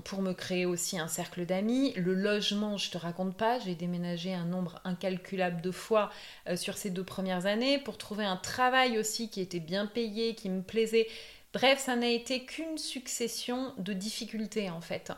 pour 0.03 0.21
me 0.21 0.33
créer 0.33 0.65
aussi 0.65 0.99
un 0.99 1.07
cercle 1.07 1.45
d'amis. 1.45 1.93
Le 1.95 2.13
logement, 2.13 2.77
je 2.77 2.91
te 2.91 2.97
raconte 2.97 3.38
pas, 3.38 3.57
j'ai 3.59 3.75
déménagé 3.75 4.33
un 4.33 4.45
nombre 4.45 4.81
incalculable 4.83 5.62
de 5.62 5.71
fois 5.71 6.12
sur 6.55 6.77
ces 6.77 6.89
deux 6.89 7.03
premières 7.03 7.45
années. 7.45 7.79
Pour 7.79 7.97
trouver 7.97 8.25
un 8.25 8.38
travail 8.38 8.97
aussi 8.97 9.29
qui 9.29 9.41
était 9.41 9.59
bien 9.59 9.88
payé, 9.88 10.36
qui 10.36 10.49
me 10.49 10.62
plaisait. 10.62 11.07
Bref, 11.53 11.79
ça 11.79 11.95
n'a 11.95 12.09
été 12.09 12.45
qu'une 12.45 12.77
succession 12.77 13.73
de 13.77 13.93
difficultés 13.93 14.69
en 14.69 14.81
fait. 14.81 15.12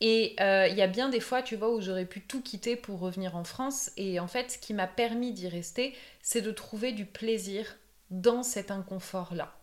Et 0.00 0.36
euh, 0.40 0.68
il 0.68 0.76
y 0.76 0.82
a 0.82 0.86
bien 0.86 1.08
des 1.08 1.20
fois, 1.20 1.42
tu 1.42 1.56
vois, 1.56 1.74
où 1.74 1.80
j'aurais 1.80 2.04
pu 2.04 2.20
tout 2.20 2.42
quitter 2.42 2.76
pour 2.76 3.00
revenir 3.00 3.36
en 3.36 3.44
France. 3.44 3.90
Et 3.96 4.20
en 4.20 4.26
fait, 4.26 4.52
ce 4.52 4.58
qui 4.58 4.74
m'a 4.74 4.86
permis 4.86 5.32
d'y 5.32 5.48
rester, 5.48 5.94
c'est 6.22 6.42
de 6.42 6.50
trouver 6.50 6.92
du 6.92 7.06
plaisir 7.06 7.76
dans 8.10 8.42
cet 8.42 8.70
inconfort-là. 8.70 9.56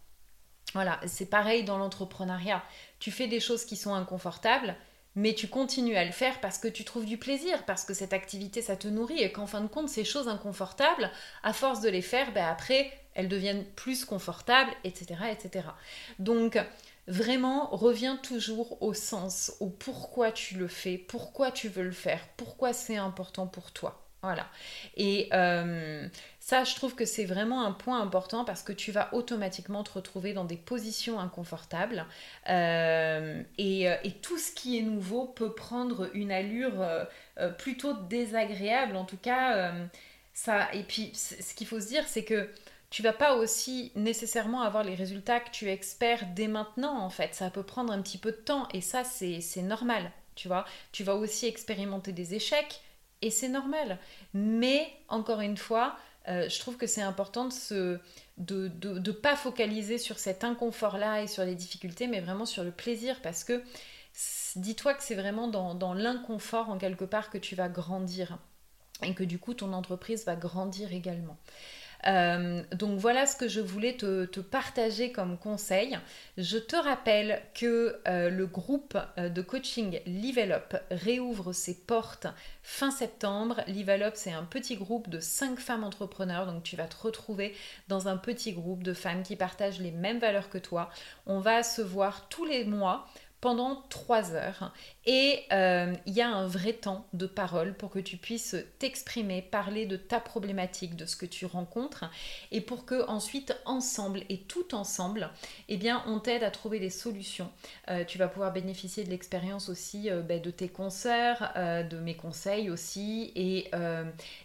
Voilà, 0.74 1.00
c'est 1.06 1.28
pareil 1.28 1.64
dans 1.64 1.78
l'entrepreneuriat. 1.78 2.64
Tu 3.00 3.12
fais 3.12 3.28
des 3.28 3.40
choses 3.40 3.64
qui 3.64 3.76
sont 3.76 3.94
inconfortables, 3.94 4.76
mais 5.16 5.36
tu 5.36 5.48
continues 5.48 5.96
à 5.96 6.04
le 6.04 6.12
faire 6.12 6.42
parce 6.42 6.58
que 6.58 6.68
tu 6.68 6.84
trouves 6.84 7.06
du 7.06 7.18
plaisir, 7.18 7.64
parce 7.66 7.86
que 7.86 7.94
cette 7.94 8.14
activité, 8.14 8.64
ça 8.64 8.76
te 8.76 8.88
nourrit, 8.88 9.22
et 9.22 9.32
qu'en 9.32 9.46
fin 9.46 9.62
de 9.62 9.68
compte, 9.68 9.90
ces 9.90 10.04
choses 10.04 10.28
inconfortables, 10.28 11.12
à 11.44 11.54
force 11.54 11.82
de 11.82 11.90
les 11.90 12.02
faire, 12.02 12.34
ben 12.34 12.46
après, 12.46 12.92
elles 13.14 13.30
deviennent 13.30 13.66
plus 13.76 14.04
confortables, 14.06 14.72
etc. 14.84 15.16
etc. 15.32 15.68
Donc, 16.18 16.58
Vraiment, 17.08 17.68
reviens 17.72 18.16
toujours 18.18 18.82
au 18.82 18.94
sens, 18.94 19.54
au 19.60 19.70
pourquoi 19.70 20.32
tu 20.32 20.56
le 20.56 20.68
fais, 20.68 20.98
pourquoi 20.98 21.52
tu 21.52 21.68
veux 21.68 21.84
le 21.84 21.92
faire, 21.92 22.22
pourquoi 22.38 22.72
c'est 22.72 22.98
important 22.98 23.46
pour 23.46 23.72
toi. 23.72 24.04
Voilà. 24.24 24.48
Et 24.96 25.28
euh, 25.34 26.08
ça, 26.40 26.64
je 26.64 26.76
trouve 26.76 26.96
que 26.96 27.04
c'est 27.04 27.26
vraiment 27.26 27.66
un 27.66 27.74
point 27.74 28.02
important 28.02 28.46
parce 28.46 28.64
que 28.64 28.72
tu 28.72 28.94
vas 28.94 29.14
automatiquement 29.14 29.84
te 29.84 29.92
retrouver 29.92 30.32
dans 30.32 30.46
des 30.46 30.56
positions 30.56 31.20
inconfortables. 31.20 32.06
Euh, 32.50 33.44
euh, 33.60 33.96
et, 34.04 34.12
tout 34.22 34.38
ce 34.38 34.54
qui 34.54 34.80
est 34.80 34.82
nouveau 34.82 35.26
peut 35.26 35.54
prendre 35.54 36.10
une 36.14 36.32
allure 36.32 36.86
plutôt 37.58 37.94
désagréable. 38.10 38.96
En 38.96 39.04
tout 39.04 39.18
cas, 39.18 39.74
ça. 40.34 40.74
Et 40.74 40.84
puis, 40.84 41.12
ce 41.14 41.54
qu'il 41.54 41.68
faut 41.68 41.82
se 41.82 41.88
dire, 41.88 42.06
c'est 42.08 42.24
que 42.24 42.50
tu 42.94 43.02
vas 43.02 43.12
pas 43.12 43.38
aussi 43.38 43.92
nécessairement 43.96 44.62
avoir 44.62 44.84
les 44.84 44.94
résultats 44.94 45.40
que 45.40 45.50
tu 45.50 45.68
espères 45.68 46.28
dès 46.36 46.48
maintenant 46.48 47.00
en 47.00 47.10
fait. 47.10 47.34
Ça 47.34 47.50
peut 47.50 47.64
prendre 47.64 47.92
un 47.92 48.00
petit 48.04 48.20
peu 48.20 48.30
de 48.32 48.38
temps 48.38 48.68
et 48.72 48.82
ça 48.82 49.04
c'est 49.04 49.42
normal, 49.64 50.12
tu 50.36 50.48
vois. 50.48 50.64
Tu 50.92 51.04
vas 51.04 51.16
aussi 51.16 51.48
expérimenter 51.48 52.12
des 52.12 52.36
échecs 52.36 52.82
et 53.24 53.32
c'est 53.32 53.48
normal. 53.48 53.98
Mais 54.36 54.94
encore 55.08 55.42
une 55.42 55.58
fois, 55.58 55.98
euh, 56.28 56.48
je 56.48 56.60
trouve 56.60 56.78
que 56.78 56.86
c'est 56.86 57.02
important 57.02 57.50
de 57.68 58.00
ne 58.38 58.68
de, 58.68 59.12
pas 59.12 59.36
focaliser 59.36 59.98
sur 59.98 60.20
cet 60.20 60.44
inconfort-là 60.44 61.24
et 61.24 61.28
sur 61.28 61.44
les 61.46 61.56
difficultés, 61.56 62.06
mais 62.06 62.20
vraiment 62.20 62.46
sur 62.46 62.64
le 62.64 62.70
plaisir 62.70 63.20
parce 63.24 63.44
que 63.44 63.64
dis-toi 64.56 64.94
que 64.94 65.02
c'est 65.02 65.16
vraiment 65.16 65.48
dans, 65.48 65.74
dans 65.74 65.96
l'inconfort 65.96 66.70
en 66.70 66.78
quelque 66.78 67.06
part 67.06 67.32
que 67.32 67.40
tu 67.40 67.56
vas 67.56 67.70
grandir 67.70 68.38
et 69.02 69.16
que 69.16 69.24
du 69.24 69.40
coup 69.40 69.56
ton 69.56 69.74
entreprise 69.74 70.26
va 70.26 70.36
grandir 70.36 70.94
également. 70.94 71.38
Euh, 72.08 72.64
donc 72.74 73.00
voilà 73.00 73.26
ce 73.26 73.36
que 73.36 73.48
je 73.48 73.62
voulais 73.62 73.94
te, 73.94 74.40
partager 74.40 75.12
comme 75.12 75.38
conseil. 75.38 75.98
Je 76.38 76.58
te 76.58 76.76
rappelle 76.76 77.42
que 77.54 78.00
euh, 78.08 78.30
le 78.30 78.46
groupe 78.46 78.98
euh, 79.18 79.30
de 79.30 79.42
coaching 79.42 80.00
Level 80.06 80.62
réouvre 80.92 81.54
ses 81.54 81.76
portes 81.76 82.28
fin 82.62 82.92
septembre. 82.92 83.62
Level 83.68 84.12
c'est 84.16 84.32
un 84.32 84.44
petit 84.44 84.76
groupe 84.76 85.10
de 85.10 85.20
5 85.20 85.60
femmes 85.60 85.84
entrepreneurs. 85.84 86.46
Donc 86.46 86.64
tu 86.64 86.76
vas 86.76 86.88
te 86.88 86.96
retrouver 87.02 87.56
dans 87.88 88.08
un 88.08 88.18
petit 88.18 88.54
groupe 88.54 88.84
de 88.84 88.94
femmes 88.94 89.24
qui 89.24 89.36
partagent 89.36 89.80
les 89.80 89.92
mêmes 89.92 90.20
valeurs 90.20 90.50
que 90.50 90.58
toi. 90.58 90.90
On 91.26 91.40
va 91.40 91.64
se 91.64 91.82
voir 91.82 92.28
tous 92.30 92.46
les 92.46 92.66
mois 92.66 93.08
pendant 93.44 93.84
trois 93.90 94.36
heures. 94.36 94.72
Et 95.06 95.42
euh, 95.52 95.94
il 96.06 96.14
y 96.14 96.22
a 96.22 96.30
un 96.30 96.48
vrai 96.48 96.72
temps 96.72 97.06
de 97.12 97.26
parole 97.26 97.74
pour 97.74 97.90
que 97.90 98.00
tu 98.00 98.16
puisses 98.16 98.56
t'exprimer, 98.80 99.42
parler 99.42 99.86
de 99.86 99.98
ta 99.98 100.22
problématique, 100.22 100.96
de 100.96 101.06
ce 101.06 101.18
que 101.18 101.26
tu 101.26 101.46
rencontres, 101.46 102.06
et 102.52 102.62
pour 102.62 102.86
que 102.86 103.06
ensuite, 103.10 103.54
ensemble 103.66 104.22
et 104.30 104.38
tout 104.38 104.74
ensemble, 104.74 105.30
eh 105.68 105.76
bien, 105.76 106.06
on 106.08 106.20
t'aide 106.20 106.42
à 106.42 106.52
trouver 106.52 106.80
des 106.80 106.90
solutions. 106.90 107.52
Euh, 107.90 108.06
tu 108.06 108.18
vas 108.18 108.30
pouvoir 108.30 108.54
bénéficier 108.54 109.04
de 109.04 109.10
l'expérience 109.10 109.68
aussi 109.68 110.10
euh, 110.10 110.22
ben, 110.22 110.42
de 110.42 110.50
tes 110.50 110.70
consoeurs, 110.70 111.52
de 111.54 111.98
mes 111.98 112.16
conseils 112.16 112.70
aussi. 112.70 113.34
Et, 113.36 113.72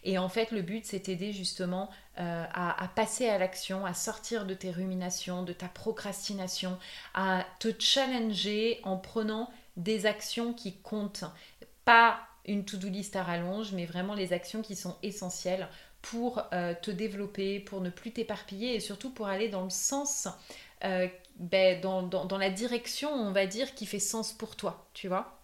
et 0.03 0.19
en 0.19 0.29
fait, 0.29 0.51
le 0.51 0.63
but, 0.63 0.85
c'est 0.85 1.07
d'aider 1.07 1.33
justement 1.33 1.89
euh, 2.21 2.45
à, 2.53 2.89
passer 2.97 3.29
à 3.29 3.39
l'action, 3.39 3.87
à 3.87 3.95
sortir 3.95 4.45
de 4.45 4.55
tes 4.55 4.71
ruminations, 4.71 5.45
de 5.45 5.53
ta 5.53 5.69
procrastination, 5.69 6.77
à 7.15 7.45
te 7.61 7.69
challenger 7.79 8.81
en 8.83 8.97
prenant 8.97 9.51
des 9.77 10.05
actions 10.05 10.53
qui 10.53 10.77
comptent. 10.79 11.25
Pas 11.85 12.19
une 12.45 12.65
to-do 12.65 12.89
list 12.89 13.15
à 13.15 13.23
rallonge, 13.23 13.73
mais 13.73 13.87
vraiment 13.87 14.15
les 14.15 14.33
actions 14.33 14.63
qui 14.63 14.75
sont 14.75 14.97
essentielles 15.03 15.69
pour 16.03 16.43
euh, 16.53 16.75
te 16.81 16.91
développer, 16.91 17.61
pour 17.61 17.81
ne 17.81 17.91
plus 17.91 18.11
t'éparpiller 18.13 18.75
et 18.75 18.81
surtout 18.81 19.11
pour 19.11 19.29
aller 19.29 19.49
dans 19.49 19.63
le 19.65 19.71
sens, 19.71 20.27
euh, 20.85 21.07
ben, 21.37 21.81
dans, 21.81 22.03
dans 22.03 22.39
la 22.39 22.51
direction, 22.51 23.13
on 23.13 23.31
va 23.31 23.47
dire, 23.47 23.75
qui 23.75 23.87
fait 23.87 23.99
sens 23.99 24.33
pour 24.33 24.57
toi, 24.57 24.89
tu 24.93 25.07
vois. 25.07 25.39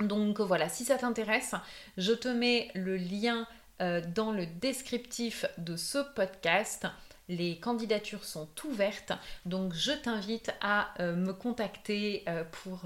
Donc 0.00 0.40
voilà, 0.40 0.68
si 0.68 0.84
ça 0.84 0.96
t'intéresse, 0.96 1.54
je 1.96 2.12
te 2.12 2.28
mets 2.28 2.70
le 2.74 2.96
lien 2.96 3.46
euh, 3.82 4.00
dans 4.14 4.32
le 4.32 4.46
descriptif 4.46 5.44
de 5.58 5.76
ce 5.76 5.98
podcast. 6.14 6.86
Les 7.28 7.58
candidatures 7.58 8.24
sont 8.24 8.48
ouvertes, 8.64 9.12
donc 9.44 9.74
je 9.74 9.92
t'invite 9.92 10.50
à 10.62 10.94
euh, 11.00 11.14
me 11.14 11.32
contacter 11.32 12.22
euh, 12.28 12.44
pour 12.44 12.84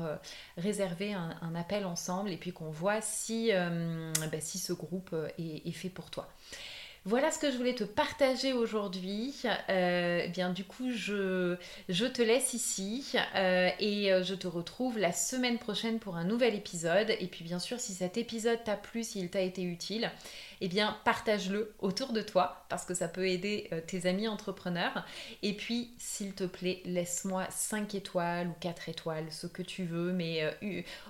réserver 0.56 1.12
un, 1.12 1.54
appel 1.54 1.84
ensemble 1.84 2.30
et 2.30 2.36
puis 2.36 2.52
qu'on 2.52 2.70
voit 2.70 3.00
si, 3.02 3.50
bah, 3.52 4.40
si 4.40 4.58
ce 4.58 4.72
groupe 4.72 5.14
est, 5.38 5.72
fait 5.72 5.90
pour 5.90 6.10
toi. 6.10 6.28
Voilà 7.06 7.30
ce 7.30 7.38
que 7.38 7.50
je 7.50 7.56
voulais 7.56 7.74
te 7.74 7.84
partager 7.84 8.52
aujourd'hui. 8.52 9.42
Eh 9.68 10.28
bien, 10.32 10.50
du 10.50 10.64
coup, 10.64 10.90
je, 10.90 11.56
je, 11.88 12.04
te 12.06 12.22
laisse 12.22 12.54
ici 12.54 13.14
et 13.34 14.10
je 14.22 14.34
te 14.34 14.46
retrouve 14.46 14.98
la 14.98 15.12
semaine 15.12 15.58
prochaine 15.58 15.98
pour 15.98 16.16
un 16.16 16.24
nouvel 16.24 16.54
épisode. 16.54 17.14
Et 17.20 17.26
puis, 17.26 17.44
bien 17.44 17.58
sûr, 17.58 17.78
si 17.78 17.94
cet 17.94 18.16
épisode 18.16 18.62
t'a 18.64 18.76
plu, 18.76 19.02
s'il 19.04 19.30
t'a 19.30 19.40
été 19.40 19.62
utile, 19.62 20.10
eh 20.60 20.68
bien, 20.68 20.96
partage-le 21.04 21.74
autour 21.78 22.12
de 22.12 22.20
toi 22.20 22.64
parce 22.68 22.84
que 22.84 22.94
ça 22.94 23.08
peut 23.08 23.26
aider 23.26 23.70
tes 23.86 24.06
amis 24.06 24.28
entrepreneurs. 24.28 25.04
Et 25.42 25.54
puis, 25.54 25.90
s'il 25.98 26.34
te 26.34 26.44
plaît, 26.44 26.82
laisse-moi 26.84 27.46
5 27.50 27.94
étoiles 27.94 28.48
ou 28.48 28.54
4 28.60 28.88
étoiles, 28.88 29.26
ce 29.30 29.46
que 29.46 29.62
tu 29.62 29.84
veux, 29.84 30.12
mais 30.12 30.56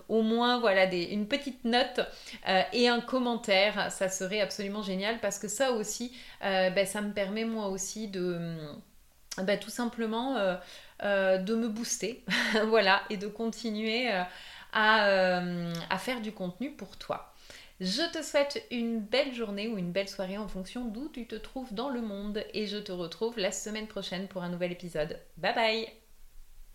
au 0.08 0.22
moins, 0.22 0.60
voilà, 0.60 0.92
une 0.94 1.26
petite 1.26 1.64
note 1.64 2.00
et 2.72 2.88
un 2.88 3.00
commentaire. 3.00 3.90
Ça 3.90 4.08
serait 4.08 4.40
absolument 4.40 4.82
génial 4.82 5.18
parce 5.20 5.38
que 5.38 5.48
ça 5.48 5.72
aussi, 5.72 6.12
euh, 6.44 6.70
ben, 6.70 6.86
ça 6.86 7.00
me 7.00 7.12
permet 7.12 7.44
moi 7.44 7.68
aussi 7.68 8.08
de 8.08 8.56
ben, 9.42 9.58
tout 9.58 9.70
simplement 9.70 10.36
euh, 10.36 10.56
euh, 11.02 11.38
de 11.38 11.54
me 11.54 11.68
booster, 11.68 12.24
voilà, 12.66 13.02
et 13.10 13.16
de 13.16 13.26
continuer 13.26 14.10
à 14.72 15.98
faire 15.98 16.20
du 16.20 16.32
contenu 16.32 16.72
pour 16.72 16.96
toi. 16.96 17.29
Je 17.80 18.02
te 18.12 18.22
souhaite 18.22 18.66
une 18.70 19.00
belle 19.00 19.32
journée 19.32 19.68
ou 19.68 19.78
une 19.78 19.90
belle 19.90 20.08
soirée 20.08 20.36
en 20.36 20.48
fonction 20.48 20.84
d'où 20.84 21.08
tu 21.08 21.26
te 21.26 21.34
trouves 21.34 21.72
dans 21.72 21.88
le 21.88 22.02
monde 22.02 22.44
et 22.52 22.66
je 22.66 22.76
te 22.76 22.92
retrouve 22.92 23.38
la 23.38 23.52
semaine 23.52 23.86
prochaine 23.86 24.28
pour 24.28 24.42
un 24.42 24.50
nouvel 24.50 24.72
épisode. 24.72 25.18
Bye 25.38 25.54
bye 25.54 25.99